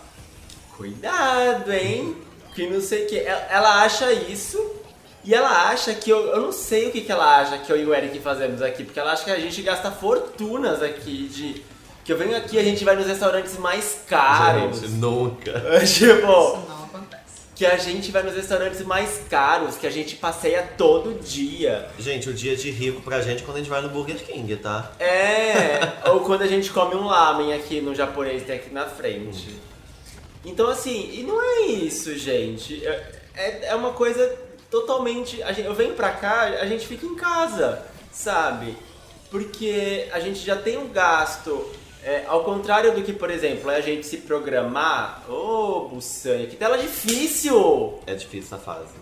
[0.77, 2.17] Cuidado, hein?
[2.55, 3.19] Que não sei o que.
[3.19, 4.59] Ela, ela acha isso.
[5.25, 6.27] E ela acha que eu.
[6.27, 8.85] Eu não sei o que, que ela acha que eu e o Eric fazemos aqui.
[8.85, 11.63] Porque ela acha que a gente gasta fortunas aqui de.
[12.05, 14.81] Que eu venho aqui e a gente vai nos restaurantes mais caros.
[14.81, 15.53] Gente, nunca.
[15.87, 17.23] tipo Isso não acontece.
[17.55, 21.89] que a gente vai nos restaurantes mais caros, que a gente passeia todo dia.
[21.99, 24.55] Gente, o dia de rico pra gente é quando a gente vai no Burger King,
[24.57, 24.93] tá?
[25.01, 25.81] É,
[26.11, 29.59] ou quando a gente come um lamen aqui no japonês, tem aqui na frente.
[30.45, 32.87] Então, assim, e não é isso, gente.
[32.87, 34.31] É, é- é uma coisa
[34.71, 35.43] totalmente.
[35.43, 37.81] a gente- eu venho pra cá, a gente fica em casa,
[38.13, 38.77] sabe?
[39.31, 41.67] Porque a gente já tem um gasto.
[42.05, 45.25] É, ao contrário do que, por exemplo, é a gente se programar.
[45.27, 47.99] Ô, Bussânia, que tela difícil!
[48.07, 48.93] É difícil essa fase.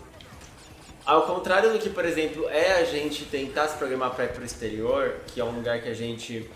[1.05, 4.45] Ao contrário do que, por exemplo, é a gente tentar se programar para ir pro
[4.45, 6.49] exterior, que é um lugar que a gente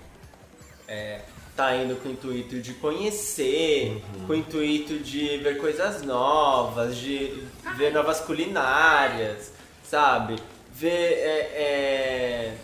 [0.88, 1.20] é,
[1.54, 7.44] tá indo com o intuito de conhecer, com o intuito de ver coisas novas, de
[7.76, 9.52] ver novas culinárias,
[9.84, 10.38] sabe?
[10.74, 10.88] Ver.
[10.88, 12.58] é, é,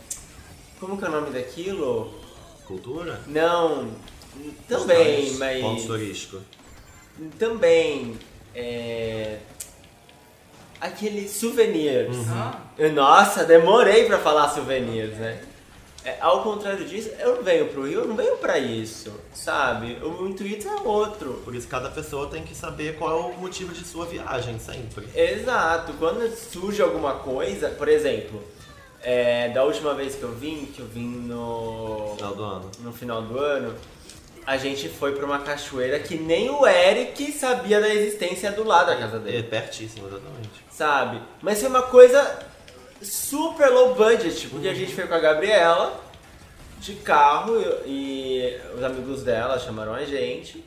[0.80, 2.23] como que é o nome daquilo?
[2.78, 3.22] Cultura?
[3.28, 3.92] Não.
[4.68, 5.62] Também, mas.
[5.62, 6.42] Pontos turísticos.
[7.38, 8.18] Também.
[8.56, 9.38] É,
[10.82, 12.16] aquele souvenirs.
[12.30, 15.42] Ah, Eu- Nossa, demorei pra falar souvenirs, né?
[16.06, 19.98] É, ao contrário disso, eu não venho pro Rio, eu não venho pra isso, sabe?
[20.04, 21.42] O intuito é outro.
[21.46, 25.08] Por isso cada pessoa tem que saber qual é o motivo de sua viagem, sempre.
[25.16, 25.94] Exato.
[25.94, 28.44] Quando surge alguma coisa, por exemplo,
[29.04, 32.72] é, da última vez que eu vim, que eu vim no, final do ano.
[32.80, 33.76] no final do ano,
[34.46, 38.88] a gente foi pra uma cachoeira que nem o Eric sabia da existência do lado
[38.88, 39.40] da casa dele.
[39.40, 40.50] É pertíssimo, exatamente.
[40.72, 41.22] sabe?
[41.42, 42.40] Mas foi uma coisa
[43.02, 46.02] super low budget, porque a gente foi com a Gabriela
[46.80, 50.64] de carro e, e os amigos dela chamaram a gente.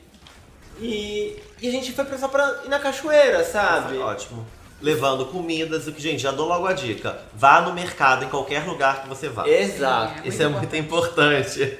[0.79, 3.95] E, e a gente foi só pra ir na cachoeira, sabe?
[3.95, 4.45] Foi ótimo.
[4.79, 7.19] Levando comidas, o que, gente, já dou logo a dica.
[7.33, 9.47] Vá no mercado em qualquer lugar que você vá.
[9.47, 10.21] Exato.
[10.23, 11.79] É Isso é muito importante.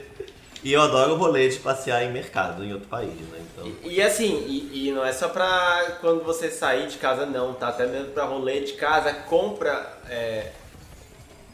[0.63, 3.39] E eu adoro o rolê de passear em mercado em outro país, né?
[3.53, 3.71] Então.
[3.83, 7.53] E, e assim, e, e não é só pra quando você sair de casa não,
[7.53, 7.67] tá?
[7.69, 10.51] Até mesmo pra rolê de casa, compra é,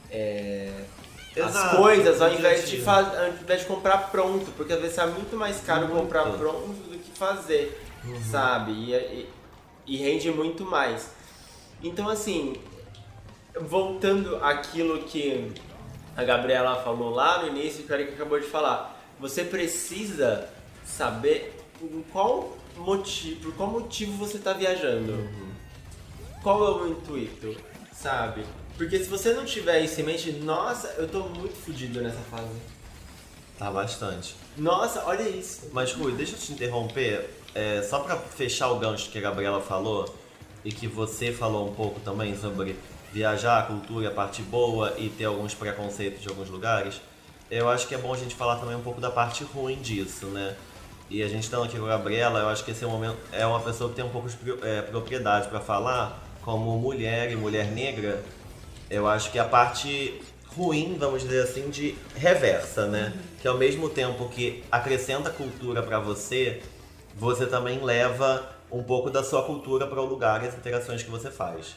[0.09, 0.71] é,
[1.41, 5.05] as coisas ao invés, de faz, ao invés de comprar pronto, porque às vezes é
[5.05, 6.01] muito mais caro Muito.
[6.01, 8.21] comprar pronto do que fazer, Uhum.
[8.31, 8.71] sabe?
[8.71, 9.29] E, e,
[9.87, 11.09] e rende muito mais.
[11.83, 12.55] Então assim,
[13.59, 15.51] voltando àquilo que
[16.15, 20.47] a Gabriela falou lá no início, que o Eric acabou de falar, você precisa
[20.85, 25.29] saber por qual motivo, por qual motivo você está viajando.
[26.41, 27.55] Qual é o intuito,
[27.93, 28.45] sabe?
[28.77, 32.49] Porque se você não tiver isso em mente, nossa, eu tô muito fudido nessa fase.
[33.57, 34.35] Tá bastante.
[34.57, 35.69] Nossa, olha isso.
[35.71, 37.29] Mas, Rui, deixa eu te interromper.
[37.55, 40.13] É, só pra fechar o gancho que a Gabriela falou
[40.63, 42.77] e que você falou um pouco também sobre
[43.11, 46.99] viajar, a cultura, a parte boa e ter alguns preconceitos de alguns lugares.
[47.51, 50.27] Eu acho que é bom a gente falar também um pouco da parte ruim disso,
[50.27, 50.55] né?
[51.09, 53.17] E a gente estando aqui com a Gabriela, eu acho que esse é, um momento,
[53.31, 57.35] é uma pessoa que tem um pouco de é, propriedade para falar, como mulher e
[57.35, 58.23] mulher negra.
[58.89, 60.21] Eu acho que a parte
[60.55, 63.13] ruim, vamos dizer assim, de reversa, né?
[63.41, 66.61] Que ao mesmo tempo que acrescenta cultura para você,
[67.15, 71.09] você também leva um pouco da sua cultura para o lugar e as interações que
[71.09, 71.75] você faz.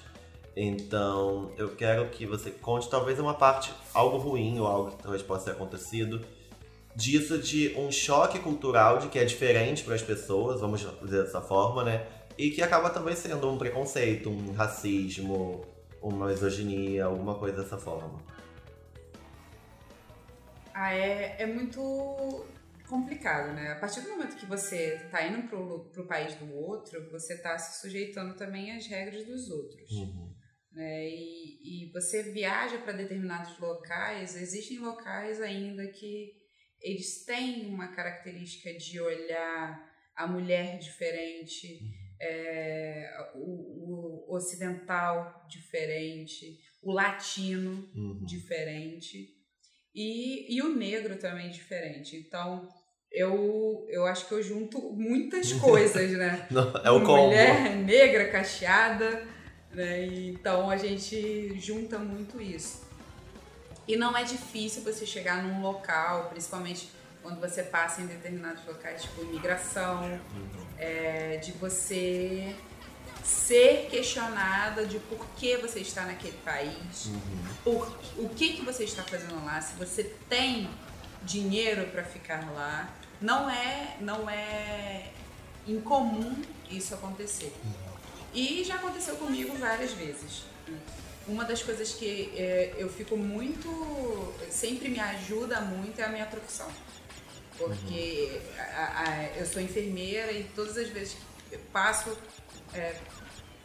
[0.57, 5.23] Então, eu quero que você conte talvez uma parte, algo ruim ou algo que talvez
[5.23, 6.25] possa ter acontecido,
[6.95, 11.43] disso de um choque cultural de que é diferente para as pessoas, vamos dizer dessa
[11.43, 12.07] forma, né?
[12.39, 15.63] E que acaba também sendo um preconceito, um racismo,
[16.01, 18.19] uma misoginia, alguma coisa dessa forma.
[20.73, 22.47] Ah, é, é muito
[22.87, 23.73] complicado, né?
[23.73, 27.59] A partir do momento que você está indo pro, pro país do outro, você está
[27.59, 29.91] se sujeitando também às regras dos outros.
[29.91, 30.35] Uhum.
[30.73, 31.09] Né?
[31.09, 36.33] E, e você viaja para determinados locais, existem locais ainda que
[36.81, 39.85] eles têm uma característica de olhar
[40.15, 41.81] a mulher diferente,
[42.21, 48.25] é, o, o, ocidental diferente, o latino Uhum.
[48.25, 49.36] diferente
[49.97, 52.17] e, e o negro também diferente.
[52.17, 52.69] Então,
[53.11, 56.47] eu, eu acho que eu junto muitas coisas, né?
[56.51, 57.29] Não, é o combo.
[57.29, 59.27] Mulher negra, cacheada,
[59.73, 60.05] né?
[60.05, 62.85] Então a gente junta muito isso.
[63.89, 66.91] E não é difícil você chegar num local, principalmente
[67.23, 70.21] quando você passa em determinados locais, tipo imigração,
[70.79, 72.55] é, de você
[73.27, 77.11] ser questionada de por que você está naquele país,
[77.65, 80.71] por, o que, que você está fazendo lá, se você tem
[81.25, 82.89] dinheiro para ficar lá.
[83.21, 85.11] Não é, não é
[85.67, 87.53] incomum isso acontecer.
[88.35, 90.43] E já aconteceu comigo várias vezes.
[91.27, 94.35] Uma das coisas que é, eu fico muito.
[94.51, 96.69] sempre me ajuda muito é a minha profissão.
[97.59, 101.17] Porque a- a- eu sou enfermeira e todas as vezes
[101.49, 102.17] que eu passo
[102.75, 102.95] é,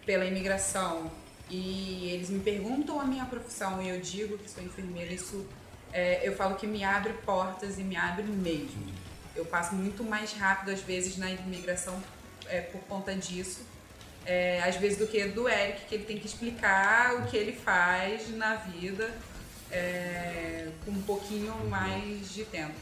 [0.05, 1.11] pela imigração
[1.49, 5.45] e eles me perguntam a minha profissão e eu digo que sou enfermeira, isso
[5.91, 8.91] é, eu falo que me abre portas e me abre mesmo.
[9.35, 12.01] Eu passo muito mais rápido às vezes na imigração
[12.47, 13.65] é, por conta disso
[14.25, 17.53] é, às vezes do que do Eric, que ele tem que explicar o que ele
[17.53, 19.11] faz na vida
[19.71, 22.75] é, com um pouquinho mais de tempo.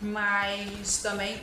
[0.00, 1.40] Mas também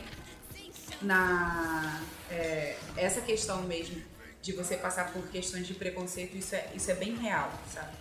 [1.01, 4.01] na é, essa questão mesmo
[4.41, 7.91] de você passar por questões de preconceito, isso é, isso é bem real, sabe?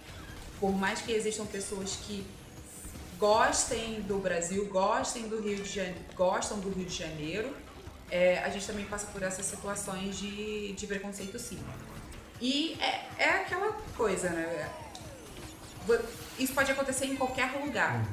[0.61, 2.25] Por mais que existam pessoas que
[3.19, 7.55] gostem do Brasil, gostem do Rio de Janeiro, gostam do Rio de Janeiro,
[8.11, 11.59] é, a gente também passa por essas situações de, de preconceito sim.
[12.41, 14.71] E é, é aquela coisa, né?
[16.39, 18.05] Isso pode acontecer em qualquer lugar.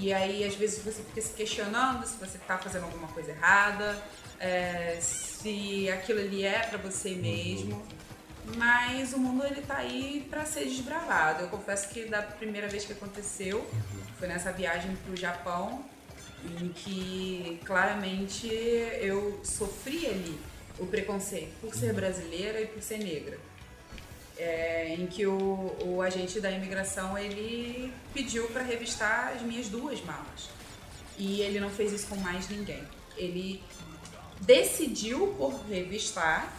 [0.00, 4.00] E aí, às vezes, você fica se questionando se você está fazendo alguma coisa errada,
[4.38, 7.84] é, se aquilo ali é para você mesmo.
[8.56, 11.42] Mas o mundo ele tá aí para ser desbravado.
[11.42, 13.68] Eu confesso que da primeira vez que aconteceu,
[14.20, 15.84] foi nessa viagem pro Japão,
[16.44, 18.46] em que claramente
[19.00, 20.38] eu sofri ali
[20.78, 23.36] o preconceito por ser brasileira e por ser negra.
[24.38, 30.00] É, em que o, o agente da imigração ele pediu para revistar as minhas duas
[30.02, 30.48] malas.
[31.16, 32.82] E ele não fez isso com mais ninguém.
[33.16, 33.60] Ele
[34.40, 36.52] decidiu por revistar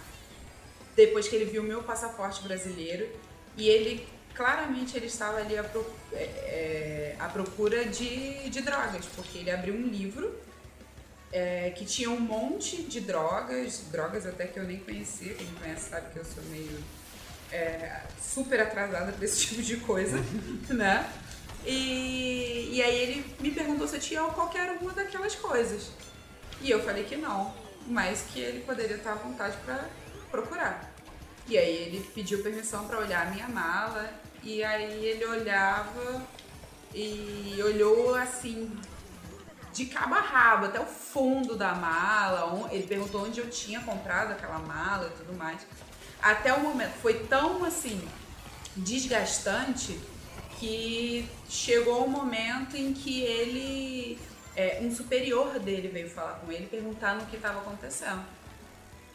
[0.94, 3.08] depois que ele viu meu passaporte brasileiro
[3.56, 4.06] e ele
[4.36, 9.52] claramente ele estava ali à, pro- é, é, à procura de, de drogas, porque ele
[9.52, 10.38] abriu um livro
[11.32, 15.60] é, que tinha um monte de drogas, drogas até que eu nem conhecia, quem me
[15.60, 16.78] conhece sabe que eu sou meio
[17.52, 20.18] é, super atrasada para esse tipo de coisa,
[20.70, 21.10] né?
[21.66, 25.92] E, e aí ele me perguntou se eu tinha qualquer uma daquelas coisas.
[26.62, 27.54] E eu falei que não,
[27.88, 29.86] mas que ele poderia estar à vontade para
[30.30, 30.94] procurar.
[31.48, 34.10] E aí ele pediu permissão para olhar a minha mala,
[34.44, 36.26] e aí ele olhava
[36.94, 38.78] e olhou assim,
[39.74, 42.70] de cabo a rabo, até o fundo da mala.
[42.72, 45.66] Ele perguntou onde eu tinha comprado aquela mala e tudo mais.
[46.22, 48.02] Até o momento, foi tão assim,
[48.76, 49.98] desgastante
[50.60, 54.20] que chegou um momento em que ele,
[54.56, 58.24] é, um superior dele veio falar com ele perguntando o que estava acontecendo.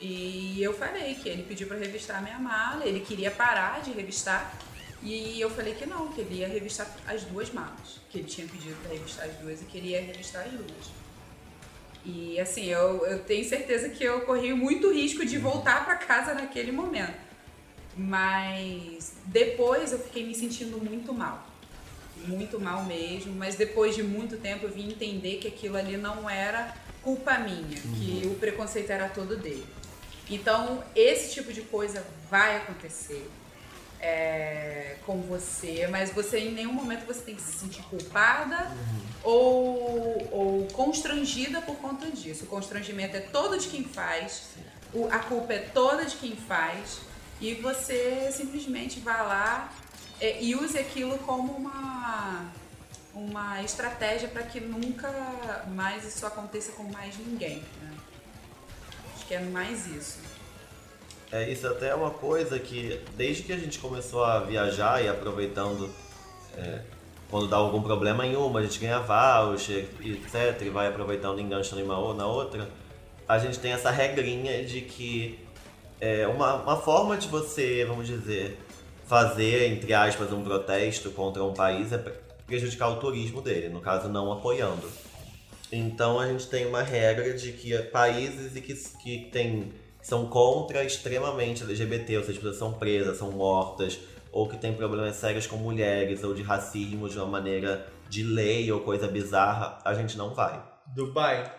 [0.00, 3.92] E eu falei que ele pediu para revistar a minha mala, ele queria parar de
[3.92, 4.52] revistar
[5.02, 8.00] E eu falei que não, que ele ia revistar as duas malas.
[8.10, 11.03] Que ele tinha pedido para revistar as duas e que ele ia revistar as duas.
[12.04, 16.34] E assim, eu, eu tenho certeza que eu corri muito risco de voltar para casa
[16.34, 17.14] naquele momento.
[17.96, 21.46] Mas depois eu fiquei me sentindo muito mal.
[22.26, 23.32] Muito mal mesmo.
[23.34, 27.78] Mas depois de muito tempo eu vim entender que aquilo ali não era culpa minha,
[27.80, 29.64] que o preconceito era todo dele.
[30.30, 33.30] Então, esse tipo de coisa vai acontecer
[34.00, 39.00] é, com você, mas você em nenhum momento você tem que se sentir culpada uhum.
[39.22, 42.44] ou, ou constrangida por conta disso.
[42.44, 44.48] O constrangimento é todo de quem faz,
[44.92, 47.00] o, a culpa é toda de quem faz,
[47.40, 49.72] e você simplesmente vai lá
[50.20, 52.52] é, e use aquilo como uma
[53.14, 55.08] uma estratégia para que nunca
[55.68, 57.58] mais isso aconteça com mais ninguém.
[57.80, 57.96] Né?
[59.14, 60.18] Acho que é mais isso.
[61.34, 65.08] É, isso até é uma coisa que, desde que a gente começou a viajar e
[65.08, 65.90] aproveitando,
[66.56, 66.78] é,
[67.28, 71.82] quando dá algum problema em uma, a gente ganha voucher, etc., e vai aproveitando enganchando
[71.82, 72.68] em uma ou na outra,
[73.26, 75.40] a gente tem essa regrinha de que
[76.00, 78.56] é, uma, uma forma de você, vamos dizer,
[79.04, 81.98] fazer, entre aspas, um protesto contra um país é
[82.46, 84.88] prejudicar o turismo dele, no caso, não apoiando.
[85.72, 89.72] Então a gente tem uma regra de que países que, que tem,
[90.04, 93.98] são contra extremamente LGBT, ou seja, pessoas são presas, são mortas,
[94.30, 98.70] ou que tem problemas sérios com mulheres, ou de racismo de uma maneira de lei
[98.70, 100.62] ou coisa bizarra, a gente não vai.
[100.94, 101.50] Dubai.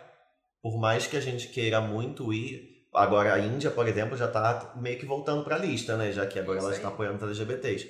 [0.61, 4.73] Por mais que a gente queira muito ir, agora a Índia, por exemplo, já está
[4.75, 6.11] meio que voltando para a lista, né?
[6.11, 7.89] Já que agora ela está apoiando os LGBTs.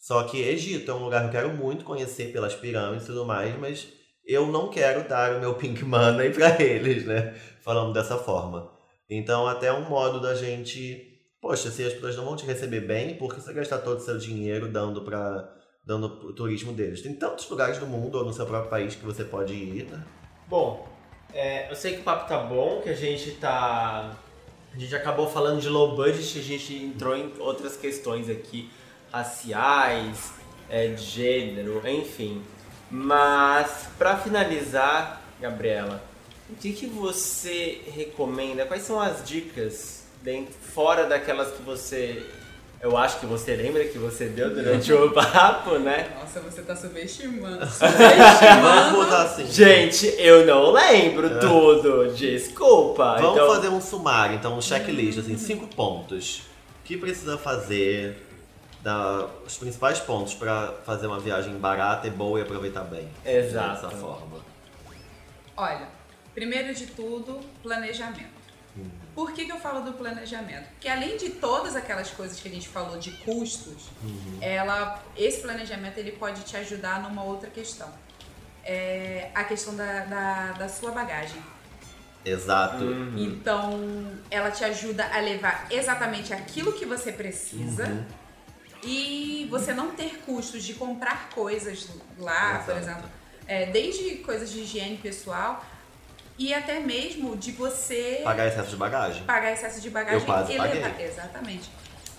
[0.00, 3.24] Só que Egito é um lugar que eu quero muito conhecer pelas pirâmides e tudo
[3.24, 3.86] mais, mas
[4.26, 7.32] eu não quero dar o meu pink money para eles, né?
[7.62, 8.73] Falando dessa forma.
[9.08, 13.16] Então, até um modo da gente, poxa, se as pessoas não vão te receber bem,
[13.16, 15.52] por que você gastar todo o seu dinheiro dando para
[15.86, 17.02] dando o turismo deles?
[17.02, 20.02] Tem tantos lugares do mundo ou no seu próprio país que você pode ir, né?
[20.48, 20.88] Bom,
[21.32, 24.16] é, eu sei que o papo tá bom, que a gente tá
[24.74, 28.68] a gente acabou falando de low budget, a gente entrou em outras questões aqui
[29.12, 30.32] raciais,
[30.68, 32.42] é, de gênero, enfim.
[32.90, 36.02] Mas para finalizar, Gabriela,
[36.50, 38.66] o que, que você recomenda?
[38.66, 42.24] Quais são as dicas dentro, fora daquelas que você
[42.84, 46.14] eu acho que você lembra que você deu durante o papo, né?
[46.20, 47.64] Nossa, você tá subestimando.
[47.64, 48.96] subestimando.
[48.96, 49.46] Vamos assim.
[49.46, 51.38] Gente, eu não lembro é.
[51.38, 52.12] tudo.
[52.14, 53.16] Desculpa.
[53.18, 53.54] Vamos então...
[53.54, 56.40] fazer um sumário, então um checklist, assim, cinco pontos.
[56.80, 58.22] O que precisa fazer
[58.82, 63.08] da, os principais pontos para fazer uma viagem barata e boa e aproveitar bem.
[63.24, 63.86] Exato.
[63.86, 64.44] Dessa forma.
[65.56, 65.88] Olha,
[66.34, 68.44] primeiro de tudo, planejamento.
[68.76, 68.90] Uhum.
[69.14, 70.68] Por que, que eu falo do planejamento?
[70.70, 74.38] Porque além de todas aquelas coisas que a gente falou de custos, uhum.
[74.40, 77.88] ela, esse planejamento ele pode te ajudar numa outra questão.
[78.64, 81.40] É a questão da, da, da sua bagagem.
[82.24, 82.82] Exato.
[82.84, 83.18] Uhum.
[83.18, 88.24] Então, ela te ajuda a levar exatamente aquilo que você precisa uhum
[88.84, 92.64] e você não ter custos de comprar coisas lá, Exato.
[92.64, 93.10] por exemplo,
[93.46, 95.64] é, desde coisas de higiene pessoal
[96.38, 99.24] e até mesmo de você pagar excesso de bagagem.
[99.24, 100.82] Pagar excesso de bagagem Eu quase e paguei.
[100.82, 101.70] levar, exatamente.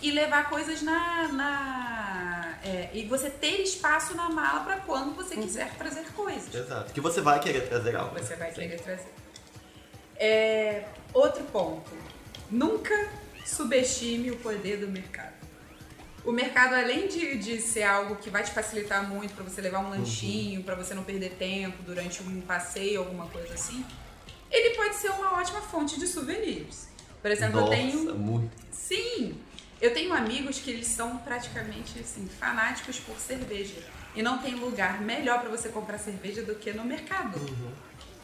[0.01, 5.35] E levar coisas na, na é, e você ter espaço na mala para quando você
[5.35, 6.53] quiser trazer coisas.
[6.53, 6.93] Exato.
[6.93, 8.17] Que você vai querer trazer algo.
[8.17, 9.13] Você vai querer trazer.
[10.15, 11.91] É, outro ponto.
[12.49, 13.09] Nunca
[13.45, 15.35] subestime o poder do mercado.
[16.23, 19.79] O mercado, além de, de ser algo que vai te facilitar muito para você levar
[19.79, 20.65] um lanchinho, uhum.
[20.65, 23.85] para você não perder tempo durante um passeio, alguma coisa assim,
[24.55, 26.87] ele pode ser uma ótima fonte de souvenirs.
[27.21, 28.15] Por exemplo, Nossa, eu tenho.
[28.15, 28.51] Muito.
[28.71, 29.37] Sim!
[29.81, 33.81] Eu tenho amigos que eles são praticamente assim, fanáticos por cerveja.
[34.15, 37.37] E não tem lugar melhor para você comprar cerveja do que no mercado.
[37.37, 37.71] Uhum.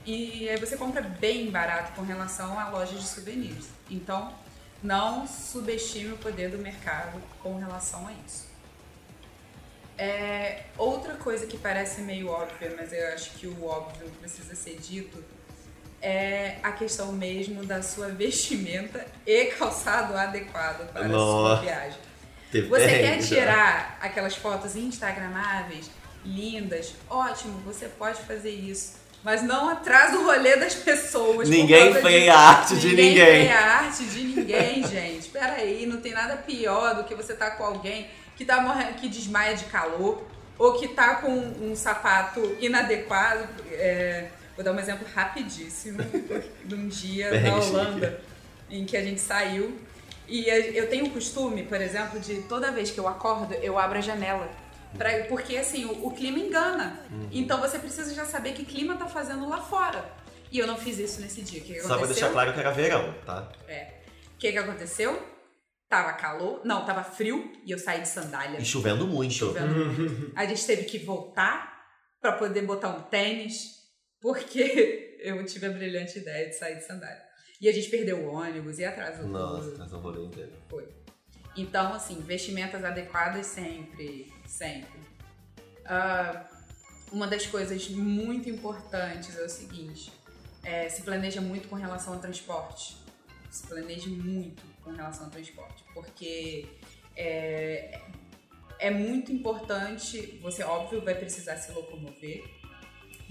[0.05, 3.67] E aí você compra bem barato com relação a lojas de souvenirs.
[3.89, 4.33] Então,
[4.81, 8.49] não subestime o poder do mercado com relação a isso.
[9.97, 14.77] É, outra coisa que parece meio óbvia, mas eu acho que o óbvio precisa ser
[14.77, 15.23] dito,
[16.01, 21.53] é a questão mesmo da sua vestimenta e calçado adequado para Nossa.
[21.53, 21.99] a sua viagem.
[22.69, 25.89] Você quer tirar aquelas fotos instagramáveis,
[26.25, 31.47] lindas, ótimo, você pode fazer isso mas não atrás do rolê das pessoas.
[31.47, 33.09] Ninguém foi a arte de ninguém.
[33.09, 35.19] Ninguém foi a arte de ninguém, gente.
[35.19, 38.93] Espera aí, não tem nada pior do que você tá com alguém que tá morrendo,
[38.93, 40.25] que desmaia de calor
[40.57, 43.47] ou que tá com um sapato inadequado.
[43.71, 45.99] É, vou dar um exemplo rapidíssimo
[46.65, 48.21] de um dia na Holanda
[48.69, 49.77] em que a gente saiu
[50.27, 53.97] E eu tenho o costume, por exemplo, de toda vez que eu acordo, eu abro
[53.97, 54.49] a janela.
[54.97, 56.99] Pra, porque assim, o, o clima engana.
[57.11, 57.27] Uhum.
[57.31, 60.03] Então você precisa já saber que clima tá fazendo lá fora.
[60.51, 61.61] E eu não fiz isso nesse dia.
[61.61, 63.49] Que que Só pra deixar claro que era verão, tá?
[63.67, 64.01] É.
[64.33, 65.21] O que que aconteceu?
[65.89, 68.59] Tava calor, não, tava frio e eu saí de sandália.
[68.59, 69.33] E chovendo muito.
[69.33, 70.31] Chovendo muito.
[70.35, 71.85] A gente teve que voltar
[72.21, 73.80] para poder botar um tênis,
[74.21, 77.23] porque eu tive a brilhante ideia de sair de sandália.
[77.59, 80.51] E a gente perdeu o ônibus e atrasou Nossa, atrasou o rolê inteiro.
[80.69, 80.87] Foi.
[81.55, 84.99] Então, assim, vestimentas adequadas sempre, sempre.
[85.81, 86.61] Uh,
[87.11, 90.11] uma das coisas muito importantes é o seguinte:
[90.63, 92.97] é, se planeja muito com relação ao transporte.
[93.49, 96.65] Se planeje muito com relação ao transporte, porque
[97.17, 97.99] é,
[98.79, 100.39] é muito importante.
[100.41, 102.43] Você, óbvio, vai precisar se locomover,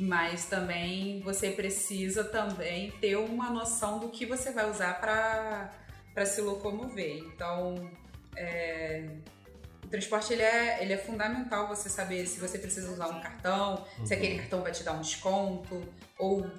[0.00, 6.40] mas também você precisa também ter uma noção do que você vai usar para se
[6.40, 7.18] locomover.
[7.18, 7.90] Então,
[8.34, 9.06] é,
[9.84, 13.86] o transporte ele é, ele é fundamental você saber se você precisa usar um cartão,
[13.98, 14.06] uhum.
[14.06, 15.86] se aquele cartão vai te dar um desconto,
[16.18, 16.50] ou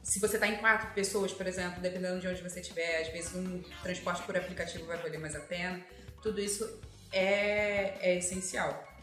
[0.00, 3.34] se você está em quatro pessoas, por exemplo, dependendo de onde você estiver, às vezes
[3.34, 5.84] um transporte por aplicativo vai valer mais a pena.
[6.22, 6.80] Tudo isso
[7.10, 8.93] é, é essencial.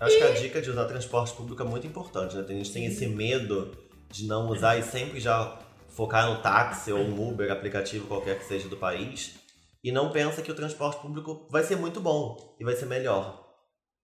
[0.00, 0.18] Acho e...
[0.18, 2.42] que a dica de usar transporte público é muito importante, né?
[2.42, 3.76] Tem gente tem esse medo
[4.10, 8.44] de não usar e sempre já focar no táxi ou um Uber, aplicativo qualquer que
[8.44, 9.36] seja do país
[9.82, 13.44] e não pensa que o transporte público vai ser muito bom e vai ser melhor.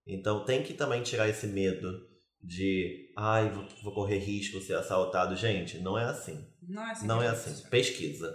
[0.07, 2.07] Então tem que também tirar esse medo
[2.43, 5.36] de, ai, vou, vou correr risco de ser assaltado.
[5.36, 6.47] Gente, não é assim.
[6.62, 7.07] Não é assim.
[7.07, 7.68] Não é assim.
[7.68, 8.32] Pesquisa.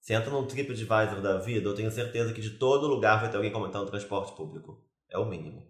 [0.00, 3.36] Você entra num TripAdvisor da vida, eu tenho certeza que de todo lugar vai ter
[3.36, 4.80] alguém comentando transporte público.
[5.10, 5.66] É o mínimo.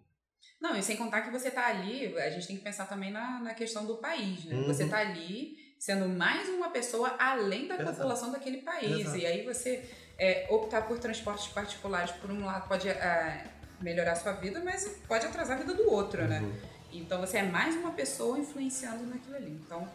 [0.66, 3.38] Não, e sem contar que você tá ali, a gente tem que pensar também na,
[3.38, 4.56] na questão do país, né?
[4.56, 4.66] Uhum.
[4.66, 7.92] Você tá ali sendo mais uma pessoa além da Exato.
[7.92, 9.00] população daquele país.
[9.00, 9.16] Exato.
[9.16, 9.88] E aí você
[10.18, 13.46] é, optar por transportes particulares, por um lado, pode é,
[13.80, 16.40] melhorar a sua vida, mas pode atrasar a vida do outro, né?
[16.40, 16.48] uhum.
[16.48, 16.60] né?
[16.92, 19.52] Então você é mais uma pessoa influenciando naquilo ali.
[19.64, 19.88] Então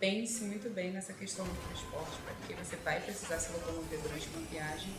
[0.00, 4.44] pense muito bem nessa questão do transporte, porque você vai precisar se locomover durante uma
[4.46, 4.92] viagem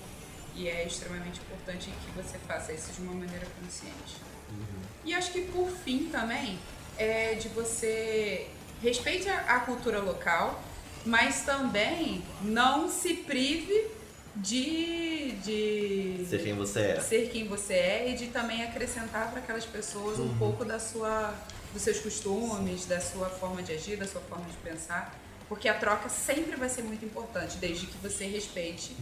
[0.55, 4.15] e é extremamente importante que você faça isso de uma maneira consciente.
[4.50, 4.82] Uhum.
[5.06, 6.58] E acho que por fim também
[6.98, 8.48] é de você
[8.82, 10.62] respeite a, a cultura local,
[11.06, 13.88] mas também não se prive
[14.36, 17.00] de, de ser quem você é.
[17.00, 20.26] Ser quem você é e de também acrescentar para aquelas pessoas uhum.
[20.26, 21.34] um pouco da sua
[21.74, 25.16] dos seus costumes, da sua forma de agir, da sua forma de pensar,
[25.48, 28.95] porque a troca sempre vai ser muito importante, desde que você respeite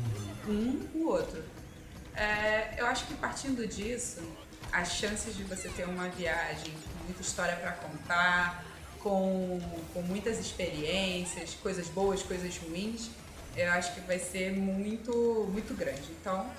[0.47, 0.89] uhum.
[0.93, 1.43] um o outro.
[2.15, 4.21] É, eu acho que partindo disso,
[4.75, 8.65] as chances de você ter uma viagem com muita história para contar,
[8.99, 9.61] com,
[9.93, 13.09] com muitas experiências, coisas boas, coisas ruins,
[13.55, 16.11] eu acho que vai ser muito, muito grande.
[16.19, 16.51] Então,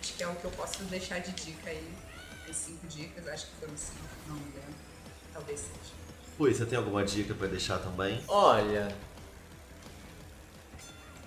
[0.00, 1.92] acho que é o que eu posso deixar de dica aí.
[2.48, 4.74] As cinco dicas, acho que foram cinco, não me lembro.
[5.34, 5.94] Talvez seja.
[6.38, 8.22] Ui, você tem alguma dica para deixar também?
[8.28, 8.94] Olha.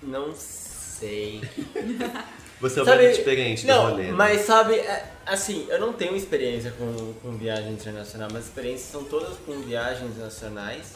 [0.02, 1.42] Não sei.
[2.60, 4.04] Você é sabe, muito experiente não, rolê.
[4.04, 4.12] Né?
[4.12, 9.04] Mas sabe, é, assim, eu não tenho experiência com, com viagem internacional, mas experiências são
[9.04, 10.94] todas com viagens nacionais.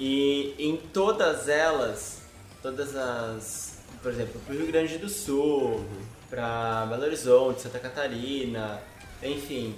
[0.00, 2.24] E em todas elas
[2.64, 3.78] todas as.
[4.02, 5.84] Por exemplo, para o Rio Grande do Sul,
[6.30, 8.80] para Belo Horizonte, Santa Catarina,
[9.22, 9.76] enfim.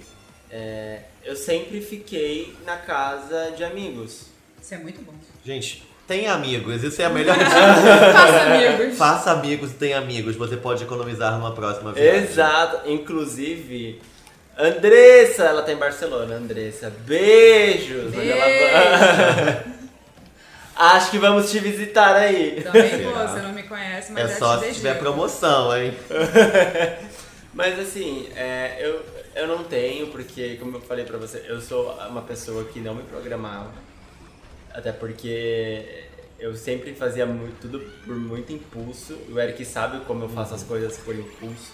[0.49, 4.27] É, eu sempre fiquei na casa de amigos.
[4.61, 5.13] Isso é muito bom.
[5.43, 8.97] Gente, tem amigos, isso é a melhor Faça amigos.
[8.97, 12.23] Faça amigos e tenha amigos, você pode economizar numa próxima viagem.
[12.23, 14.01] Exato, inclusive.
[14.57, 16.89] Andressa, ela tá em Barcelona, Andressa.
[17.05, 18.11] Beijos!
[18.11, 18.31] Beijo.
[18.31, 19.65] Ela...
[20.77, 22.61] Acho que vamos te visitar aí.
[22.63, 25.91] Também vou, você não me conhece, mas é só te se tiver promoção, hein?
[27.53, 29.01] mas assim, é, eu,
[29.35, 32.93] eu não tenho, porque como eu falei pra você, eu sou uma pessoa que não
[32.93, 33.86] me programava.
[34.77, 36.05] Até porque
[36.37, 39.17] eu sempre fazia muito, tudo por muito impulso.
[39.27, 40.67] O Eric sabe como eu faço as uhum.
[40.67, 41.73] coisas por impulso.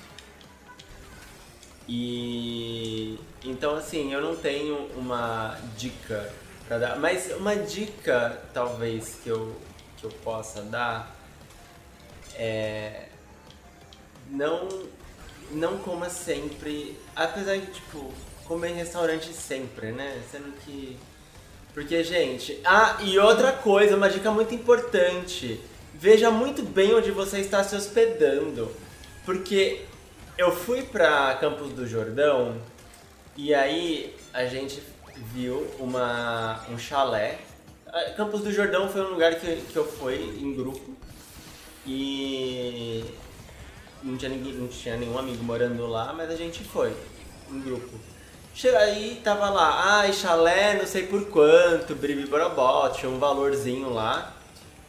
[1.86, 6.32] E então assim, eu não tenho uma dica
[6.66, 6.97] para dar.
[6.97, 9.54] Mas uma dica, talvez, que eu,
[9.97, 11.14] que eu possa dar
[12.36, 13.08] é.
[14.30, 14.70] Não,
[15.51, 16.97] não coma sempre.
[17.14, 18.14] Apesar de, tipo,
[18.45, 20.24] comer em restaurante sempre, né?
[20.32, 20.97] Sendo que.
[21.74, 22.59] Porque, gente.
[22.63, 25.59] Ah, e outra coisa, uma dica muito importante.
[25.93, 28.71] Veja muito bem onde você está se hospedando.
[29.26, 29.82] Porque
[30.38, 32.61] eu fui pra Campos do Jordão
[33.36, 34.82] e aí a gente
[35.34, 37.39] viu uma, um chalé.
[38.17, 40.95] Campos do Jordão foi um lugar que, que eu fui em grupo.
[41.86, 43.03] E
[44.01, 46.93] não tinha, ninguém, não tinha nenhum amigo morando lá, mas a gente foi,
[47.49, 48.12] em grupo.
[48.56, 54.32] Chega aí, tava lá, ai, chalé, não sei por quanto, bribiborobó, tinha um valorzinho lá.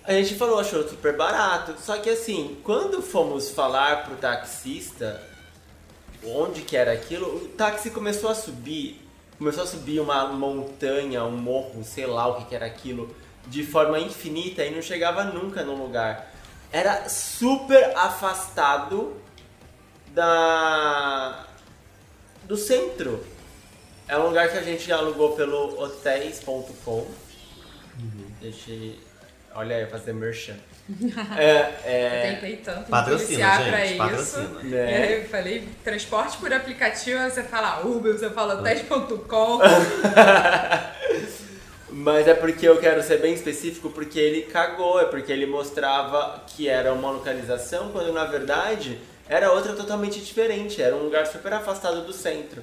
[0.05, 1.75] A gente falou, achou super barato.
[1.81, 5.23] Só que assim, quando fomos falar pro taxista
[6.27, 9.01] onde que era aquilo, o táxi começou a subir.
[9.39, 13.65] Começou a subir uma montanha, um morro, sei lá o que, que era aquilo, de
[13.65, 16.31] forma infinita e não chegava nunca no lugar.
[16.71, 19.17] Era super afastado
[20.15, 21.47] da
[22.45, 23.25] do centro.
[24.07, 27.07] É um lugar que a gente alugou pelo hotéis.com.
[28.41, 28.93] Deixa eu-
[29.57, 30.57] Olha aí, fazer merchan.
[31.39, 33.99] é, é, Eu tentei tanto Patrocina, influenciar pra gente, isso.
[34.37, 34.61] patrocina.
[34.63, 34.97] E né?
[35.05, 39.61] aí eu falei, transporte por aplicativo, aí você fala Uber, você fala teste.com.
[41.89, 46.43] Mas é porque eu quero ser bem específico, porque ele cagou, é porque ele mostrava
[46.49, 48.99] que era uma localização, quando na verdade
[49.29, 52.63] era outra totalmente diferente, era um lugar super afastado do centro.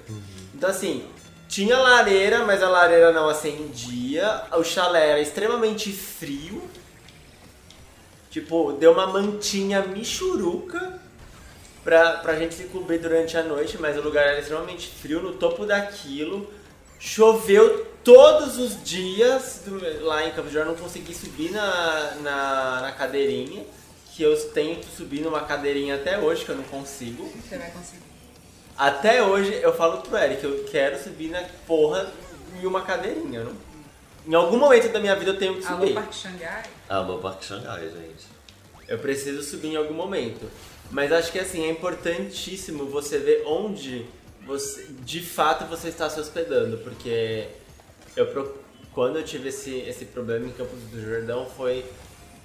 [0.53, 1.05] Então assim,
[1.51, 6.63] tinha lareira, mas a lareira não acendia, o chalé era extremamente frio,
[8.29, 10.97] tipo, deu uma mantinha michuruca
[11.83, 15.33] pra, pra gente se cobrir durante a noite, mas o lugar era extremamente frio, no
[15.33, 16.49] topo daquilo,
[16.97, 22.91] choveu todos os dias do- lá em Campos de não consegui subir na, na, na
[22.93, 23.65] cadeirinha,
[24.15, 27.29] que eu tento subir numa cadeirinha até hoje, que eu não consigo.
[27.43, 28.10] Você vai conseguir.
[28.85, 32.11] Até hoje eu falo pro Eric, eu quero subir na porra
[32.59, 33.43] em uma cadeirinha.
[33.43, 33.55] não-
[34.25, 35.93] Em algum momento da minha vida eu tenho que Alô, subir.
[35.93, 36.63] Parque Xangai.
[36.89, 38.25] Alô, Parque Xangai, gente.
[38.87, 40.49] Eu preciso subir em algum momento.
[40.89, 44.03] Mas acho que assim, é importantíssimo você ver onde
[44.47, 47.49] você, de fato você está se hospedando, porque
[48.15, 48.59] eu
[48.95, 51.85] quando eu tive esse, esse problema em Campos do Jordão foi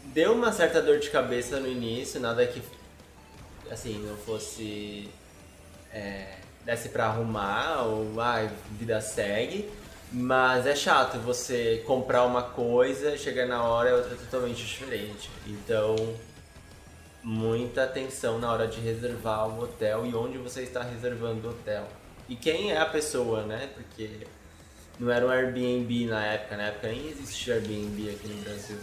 [0.05, 2.61] deu uma certa dor de cabeça no início, nada que
[3.71, 5.09] assim não fosse
[5.97, 6.27] é,
[6.65, 9.71] desse pra arrumar ou ai, vida segue.
[10.13, 15.31] Mas é chato você comprar uma coisa, chegar na hora é outra totalmente diferente.
[15.47, 15.97] Então,
[17.25, 21.89] muita atenção na hora de reservar o hotel e onde você está reservando o hotel.
[22.29, 23.69] E quem é a pessoa, né?
[23.75, 24.27] Porque
[24.99, 28.79] não era um Airbnb na época, na época nem existia Airbnb aqui no Brasil.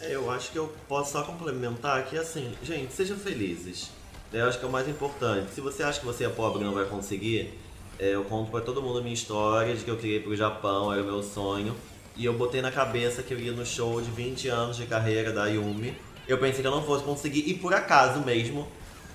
[0.00, 3.90] É, Eu acho que eu posso só complementar que assim, gente, sejam felizes.
[4.34, 5.54] Eu acho que é o mais importante.
[5.54, 7.56] Se você acha que você é pobre e não vai conseguir,
[8.00, 10.34] é, eu conto pra todo mundo a minha história de que eu queria ir pro
[10.34, 11.72] Japão, era o meu sonho.
[12.16, 15.32] E eu botei na cabeça que eu ia no show de 20 anos de carreira
[15.32, 15.96] da Yumi.
[16.26, 18.66] Eu pensei que eu não fosse conseguir, e por acaso mesmo,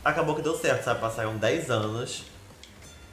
[0.05, 1.01] acabou que deu certo, sabe?
[1.01, 2.24] Passaram 10 anos.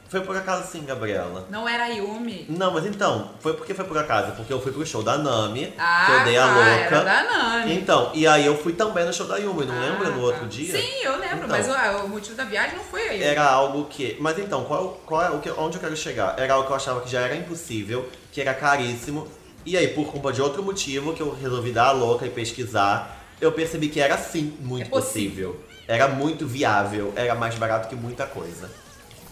[0.09, 1.47] Foi por acaso sim, Gabriela.
[1.51, 2.47] Não era Yumi.
[2.49, 5.75] Não, mas então, foi porque foi por acaso, porque eu fui pro show da Nami,
[5.77, 6.69] Ah, que eu dei a tá, louca.
[6.71, 7.75] era da Nami.
[7.75, 10.27] Então, e aí eu fui também no show da Yumi, não Ah, lembra no tá.
[10.27, 10.81] outro dia?
[10.81, 11.49] Sim, eu lembro, Então.
[11.49, 13.23] mas o, o motivo da viagem não foi aí.
[13.23, 14.17] Era algo que.
[14.21, 16.39] Mas então, qual, qual é o que, onde eu quero chegar?
[16.39, 19.27] Era algo que eu achava que já era impossível, que era caríssimo.
[19.65, 23.25] E aí, por culpa de outro motivo, que eu resolvi dar a louca e pesquisar,
[23.41, 25.51] eu percebi que era sim muito É possível.
[25.55, 25.67] possível.
[25.89, 28.71] Era muito viável, era mais barato que muita coisa.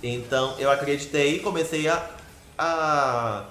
[0.07, 2.11] Então eu acreditei e comecei a,
[2.59, 3.44] a,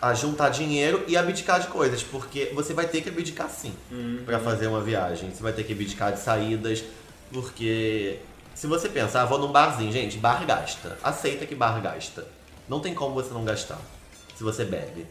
[0.00, 3.74] a juntar dinheiro e abdicar de coisas, porque você vai ter que abdicar sim
[4.26, 5.30] pra fazer uma viagem.
[5.30, 6.84] Você vai ter que abdicar de saídas,
[7.32, 8.18] porque
[8.54, 10.98] se você pensar, ah, vou num barzinho, gente, bar gasta.
[11.02, 12.26] Aceita que bar gasta.
[12.68, 13.80] Não tem como você não gastar
[14.36, 15.06] se você bebe.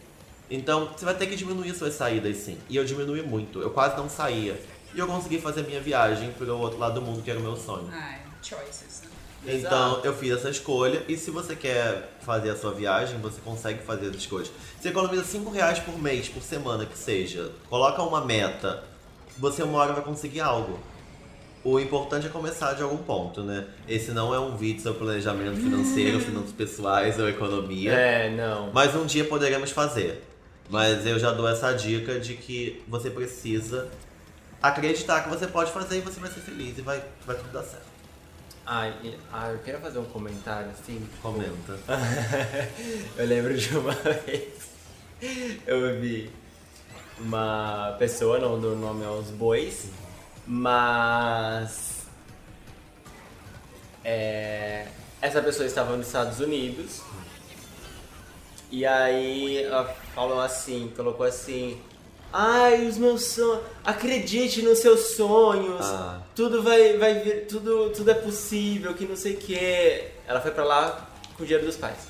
[0.48, 2.60] Então você vai ter que diminuir suas saídas sim.
[2.70, 4.62] E eu diminui muito, eu quase não saía.
[4.94, 7.58] E eu consegui fazer minha viagem pro outro lado do mundo, que era o meu
[7.58, 7.90] sonho.
[7.92, 9.03] Ai, choices?
[9.46, 13.84] Então eu fiz essa escolha e se você quer fazer a sua viagem, você consegue
[13.84, 14.52] fazer as escolhas.
[14.80, 17.52] Você economiza 5 reais por mês, por semana que seja.
[17.70, 18.84] Coloca uma meta.
[19.38, 20.80] Você uma hora vai conseguir algo.
[21.64, 23.66] O importante é começar de algum ponto, né?
[23.88, 27.94] Esse não é um vídeo sobre planejamento financeiro, finanças pessoais ou economia.
[27.94, 28.70] É, não.
[28.74, 30.24] Mas um dia poderemos fazer.
[30.70, 33.88] Mas eu já dou essa dica de que você precisa
[34.62, 37.64] acreditar que você pode fazer e você vai ser feliz e vai, vai tudo dar
[37.64, 37.93] certo.
[38.66, 41.06] Ai, ah, eu queria fazer um comentário assim.
[41.22, 41.78] Comenta.
[43.18, 43.92] eu lembro de uma
[44.26, 44.74] vez
[45.66, 46.30] eu vi
[47.20, 49.90] uma pessoa, não dou nome aos bois,
[50.46, 52.08] mas
[54.04, 54.88] é,
[55.22, 57.02] essa pessoa estava nos Estados Unidos
[58.70, 61.80] e aí ela falou assim, colocou assim,
[62.34, 66.20] ai os meus sonhos, acredite nos seus sonhos, Ah.
[66.36, 70.04] tudo vai, vai vir, tudo, tudo é possível, que não sei o que.
[70.28, 71.08] Ela foi pra lá
[71.38, 72.08] com o dinheiro dos pais.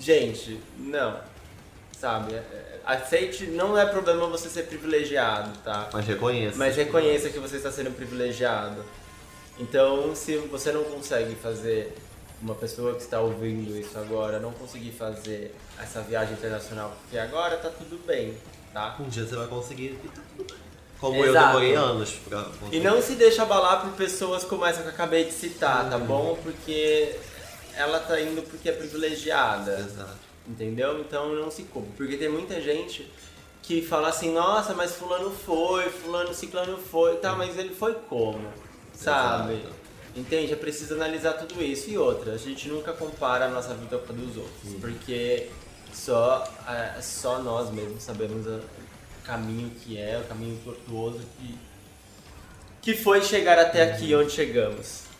[0.00, 1.20] Gente, não.
[1.98, 2.34] sabe?
[2.34, 5.88] É, é, Aceite, não é problema você ser privilegiado, tá?
[5.92, 6.58] Mas reconheça.
[6.58, 8.84] Mas reconheça que você está sendo privilegiado.
[9.56, 11.94] Então, se você não consegue fazer,
[12.40, 17.56] uma pessoa que está ouvindo isso agora, não conseguir fazer essa viagem internacional, porque agora
[17.56, 18.34] tá tudo bem,
[18.72, 18.96] tá?
[18.98, 19.98] Um dia você vai conseguir.
[20.98, 21.46] Como eu Exato.
[21.48, 22.76] demorei anos pra conseguir.
[22.76, 25.98] E não se deixa abalar por pessoas como essa que eu acabei de citar, tá
[25.98, 26.38] bom?
[26.42, 27.16] Porque
[27.74, 29.78] ela tá indo porque é privilegiada.
[29.78, 30.16] Exato.
[30.46, 31.00] Entendeu?
[31.00, 31.90] Então não se culpe.
[31.96, 33.10] Porque tem muita gente
[33.62, 38.48] que fala assim, nossa, mas fulano foi, fulano ciclano foi, tá, mas ele foi como?
[38.92, 39.54] Sabe?
[39.54, 39.82] Exato.
[40.14, 40.52] Entende?
[40.52, 41.88] É preciso analisar tudo isso.
[41.88, 44.74] E outra, a gente nunca compara a nossa vida com a dos outros.
[44.80, 45.48] Porque
[45.92, 48.62] só, é, só nós mesmos sabemos o
[49.24, 51.58] caminho que é, o caminho tortuoso que,
[52.80, 55.11] que foi chegar até aqui onde chegamos.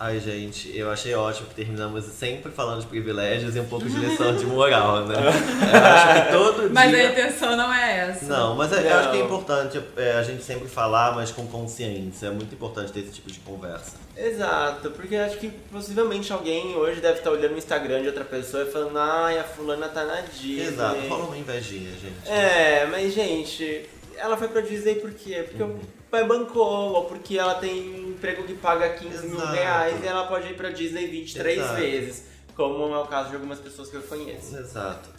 [0.00, 3.96] Ai, gente, eu achei ótimo que terminamos sempre falando de privilégios e um pouco de
[3.98, 5.16] lição de moral, né?
[5.18, 8.24] Eu acho que todo Mas a intenção não é essa.
[8.26, 9.26] Não, mas eu acho que é Não.
[9.26, 12.28] importante é, a gente sempre falar, mas com consciência.
[12.28, 13.96] É muito importante ter esse tipo de conversa.
[14.16, 18.62] Exato, porque acho que possivelmente alguém hoje deve estar olhando o Instagram de outra pessoa
[18.62, 20.60] e falando, ai, a fulana tá na Disney.
[20.68, 22.30] Exato, rola uma invejinha, gente.
[22.30, 23.84] É, mas gente,
[24.16, 25.44] ela foi pra Disney por quê?
[25.48, 25.70] Porque Uhum.
[25.70, 25.80] o
[26.10, 29.52] pai bancou, ou porque ela tem um emprego que paga 15 mil Exato.
[29.52, 31.74] reais e ela pode ir pra Disney 23 Exato.
[31.74, 32.24] vezes.
[32.56, 34.56] Como é o caso de algumas pessoas que eu conheço.
[34.56, 35.10] Exato.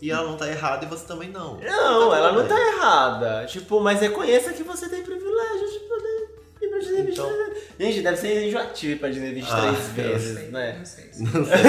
[0.00, 1.58] E ela não tá errada e você também não.
[1.58, 2.56] Não, Tá ela tudo não bem.
[2.56, 3.46] tá errada.
[3.46, 6.30] Tipo, mas reconheça que você tem privilégio de poder
[6.62, 7.62] ir pra Disney 23 Então- vezes.
[7.78, 10.76] Gente, deve ser enjoativo ir pra Disney 23 Ah, vezes, sei, né?
[10.78, 11.10] não sei.
[11.18, 11.62] Não sei.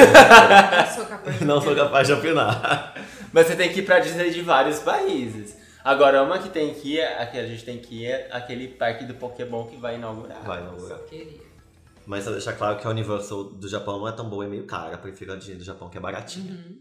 [0.85, 2.95] Não sou capaz de Não sou capaz de opinar.
[3.33, 5.57] Mas você tem que ir pra Disney de vários países.
[5.83, 8.67] Agora, uma que tem que ir, a que a gente tem que ir é aquele
[8.67, 10.41] parque do Pokémon que vai inaugurar.
[10.43, 10.99] Vai no lugar.
[11.05, 11.41] Queria.
[12.05, 14.65] Mas só deixar claro que a Universal do Japão não é tão boa, é meio
[14.65, 14.97] cara.
[14.97, 16.53] Prefiro a Disney do Japão, que é baratinha.
[16.53, 16.79] Uhum.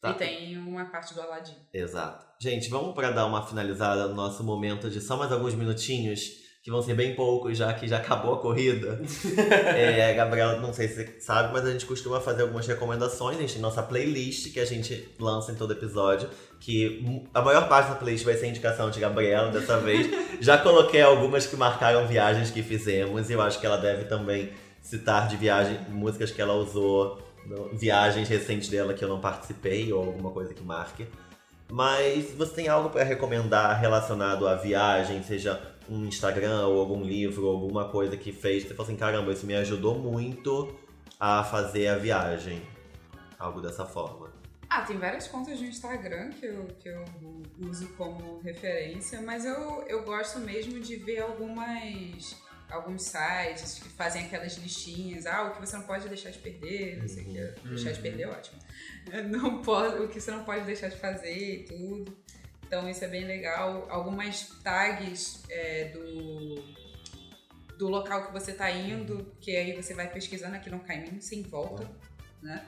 [0.00, 0.10] Tá.
[0.10, 1.56] E tem uma parte do Aladdin.
[1.72, 2.26] Exato.
[2.40, 6.20] Gente, vamos pra dar uma finalizada no nosso momento de só mais alguns minutinhos,
[6.66, 9.00] que vão ser bem poucos, já que já acabou a corrida.
[9.72, 13.38] é, Gabriela, não sei se você sabe, mas a gente costuma fazer algumas recomendações.
[13.38, 16.28] A gente tem nossa playlist que a gente lança em todo episódio.
[16.58, 20.10] Que a maior parte da playlist vai ser indicação de Gabriela dessa vez.
[20.42, 24.50] já coloquei algumas que marcaram viagens que fizemos, e eu acho que ela deve também
[24.82, 27.22] citar de viagem músicas que ela usou.
[27.74, 31.06] Viagens recentes dela que eu não participei, ou alguma coisa que marque.
[31.70, 37.46] Mas você tem algo para recomendar relacionado à viagem, seja um Instagram ou algum livro,
[37.46, 40.74] ou alguma coisa que fez, você falou assim, caramba, isso me ajudou muito
[41.18, 42.62] a fazer a viagem.
[43.38, 44.32] Algo dessa forma.
[44.68, 47.04] Ah, tem várias contas no Instagram que eu, que eu
[47.68, 52.36] uso como referência, mas eu, eu gosto mesmo de ver algumas
[52.68, 56.98] alguns sites que fazem aquelas listinhas, ah, o que você não pode deixar de perder,
[57.00, 57.68] não sei o que.
[57.68, 58.58] Deixar de perder é ótimo.
[59.30, 62.16] Não pode, o que você não pode deixar de fazer e tudo.
[62.66, 63.86] Então isso é bem legal.
[63.88, 66.64] Algumas tags é, do,
[67.78, 71.42] do local que você tá indo, que aí você vai pesquisando aqui no caminho sem
[71.42, 71.88] volta,
[72.42, 72.64] né?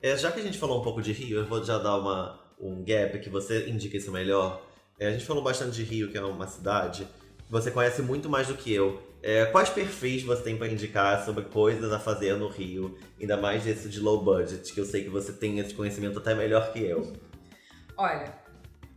[0.00, 2.40] É, já que a gente falou um pouco de Rio, eu vou já dar uma,
[2.60, 4.64] um gap que você indica isso melhor.
[4.98, 7.06] É, a gente falou bastante de Rio, que é uma cidade
[7.44, 9.02] que você conhece muito mais do que eu.
[9.22, 12.96] É, quais perfis você tem para indicar sobre coisas a fazer no Rio?
[13.20, 16.34] Ainda mais desse de low budget, que eu sei que você tem esse conhecimento até
[16.34, 17.12] melhor que eu.
[17.96, 18.32] Olha,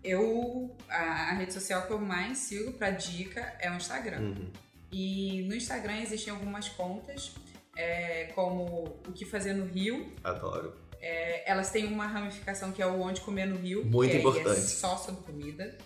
[0.04, 4.20] eu a, a rede social que eu mais sigo pra dica é o Instagram.
[4.22, 4.52] Uhum.
[4.92, 7.34] E no Instagram existem algumas contas,
[7.76, 10.14] é, como o que fazer no Rio.
[10.24, 10.74] Adoro.
[11.02, 14.22] É, elas têm uma ramificação que é o onde comer no Rio, Muito que aí
[14.22, 14.50] importante.
[14.58, 15.78] é só sobre comida.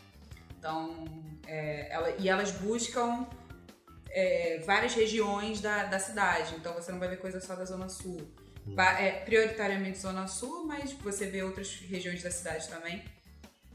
[0.57, 1.06] Então,
[1.45, 3.27] é, ela- e elas buscam
[4.10, 6.56] é, várias regiões da, da cidade.
[6.56, 8.22] Então você não vai ver coisa só da Zona Sul.
[8.99, 13.03] É, prioritariamente Zona Sul, mas você vê outras regiões da cidade também.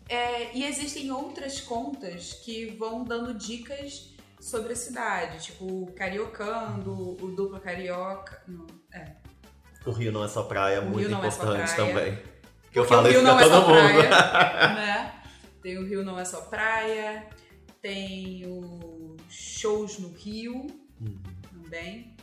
[0.08, 6.92] É, e existem outras contas que vão dando dicas sobre a cidade, tipo o Cariocando,
[7.22, 8.42] o Dupla Carioca.
[8.48, 9.12] Não, é,
[9.84, 11.76] O Rio não é só praia, O muito é importante praia.
[11.76, 12.18] também.
[12.72, 13.78] Que eu falo o Rio isso não pra é todo só mundo.
[13.78, 14.08] praia,
[14.74, 15.14] né?
[15.62, 17.26] Tem o Rio não é só praia,
[17.82, 20.66] tem os shows no Rio
[21.00, 21.18] Uhum.
[21.62, 22.16] também.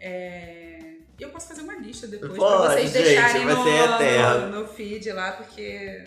[0.00, 5.12] É, Eu posso fazer uma lista depois Pode, pra vocês gente, deixarem no, no feed
[5.12, 6.04] lá, porque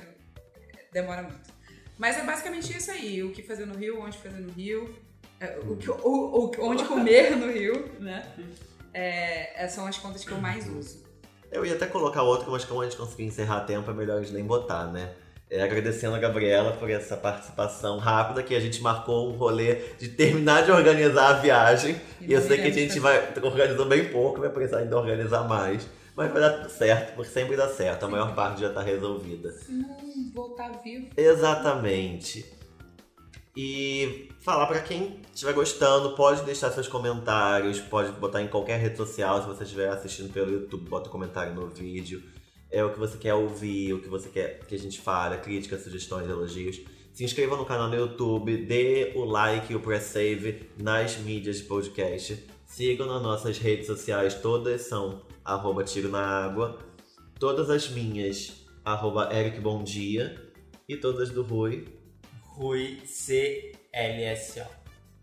[0.94, 1.52] demora muito.
[1.98, 4.94] Mas é basicamente isso aí, o que fazer no Rio, onde fazer no Rio,
[5.40, 8.26] é, o que, o- o- onde comer no Rio, né?
[8.94, 11.04] É, são as contas que eu mais uso.
[11.52, 14.18] Eu ia até colocar outro, mas como a gente conseguiu encerrar a tempo, é melhor
[14.20, 15.12] a gente nem botar, né?
[15.50, 20.08] É, agradecendo a Gabriela por essa participação rápida, que a gente marcou um rolê de
[20.10, 21.96] terminar de organizar a viagem.
[22.20, 25.44] E E eu sei que a gente vai organizou bem pouco, vai precisar ainda organizar
[25.48, 25.88] mais.
[26.16, 28.06] Mas vai dar tudo certo, porque sempre dá certo.
[28.06, 29.52] A maior parte já tá resolvida.
[29.52, 29.98] Se não
[30.34, 31.08] voltar vivo.
[31.18, 32.46] Exatamente.
[33.56, 38.98] E falar pra quem estiver gostando, pode deixar seus comentários, pode botar em qualquer rede
[38.98, 42.24] social, se você estiver assistindo pelo YouTube, bota um comentário no vídeo.
[42.72, 45.84] É o que você quer ouvir, o que você quer que a gente fale, críticas,
[45.84, 46.82] sugestões, elogios.
[47.14, 51.64] Se inscreva no canal no YouTube, dê o like e o press-save nas mídias de
[51.66, 52.44] podcast.
[52.66, 56.80] Sigam nas nossas redes sociais, todas são arroba tiro na água.
[57.40, 58.54] Todas as minhas,
[58.86, 60.36] arroba Eric Bom Dia.
[60.88, 61.88] E todas do Rui,
[62.44, 64.62] Rui CLSO.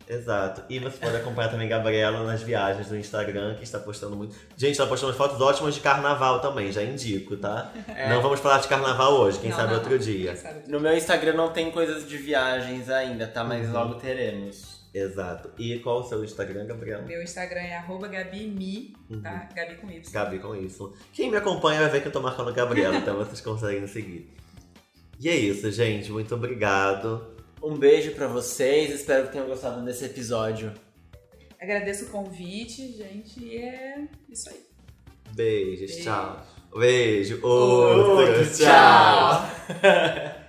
[0.08, 0.62] Exato.
[0.68, 4.34] E você pode acompanhar também Gabriela nas viagens do Instagram, que está postando muito.
[4.56, 7.70] Gente, está postando fotos ótimas de carnaval também, já indico, tá?
[7.86, 8.08] É.
[8.08, 9.98] Não vamos falar de carnaval hoje, quem Não, sabe não, outro não.
[9.98, 10.34] dia.
[10.34, 10.68] Sabe?
[10.68, 13.44] No meu Instagram não tem coisas de viagens ainda, tá?
[13.44, 13.72] Mas Uhum.
[13.72, 14.69] logo teremos.
[14.92, 15.50] Exato.
[15.58, 17.02] E qual o seu Instagram, Gabriela?
[17.02, 19.48] Meu Instagram é arroba GabiMi, tá?
[19.54, 20.10] Gabi com Y.
[20.12, 20.92] Gabi com isso.
[21.12, 24.28] Quem me acompanha vai ver que eu tô marcando Gabriela, então vocês conseguem seguir.
[25.20, 26.10] E é isso, gente.
[26.10, 27.36] Muito obrigado.
[27.62, 30.72] Um beijo pra vocês, espero que tenham gostado desse episódio.
[31.60, 34.60] Agradeço o convite, gente, e é isso aí.
[35.34, 36.02] Beijos, Beijo.
[36.02, 36.46] tchau.
[36.74, 39.46] Beijo, Outro, outro, tchau.
[39.80, 40.30] tchau.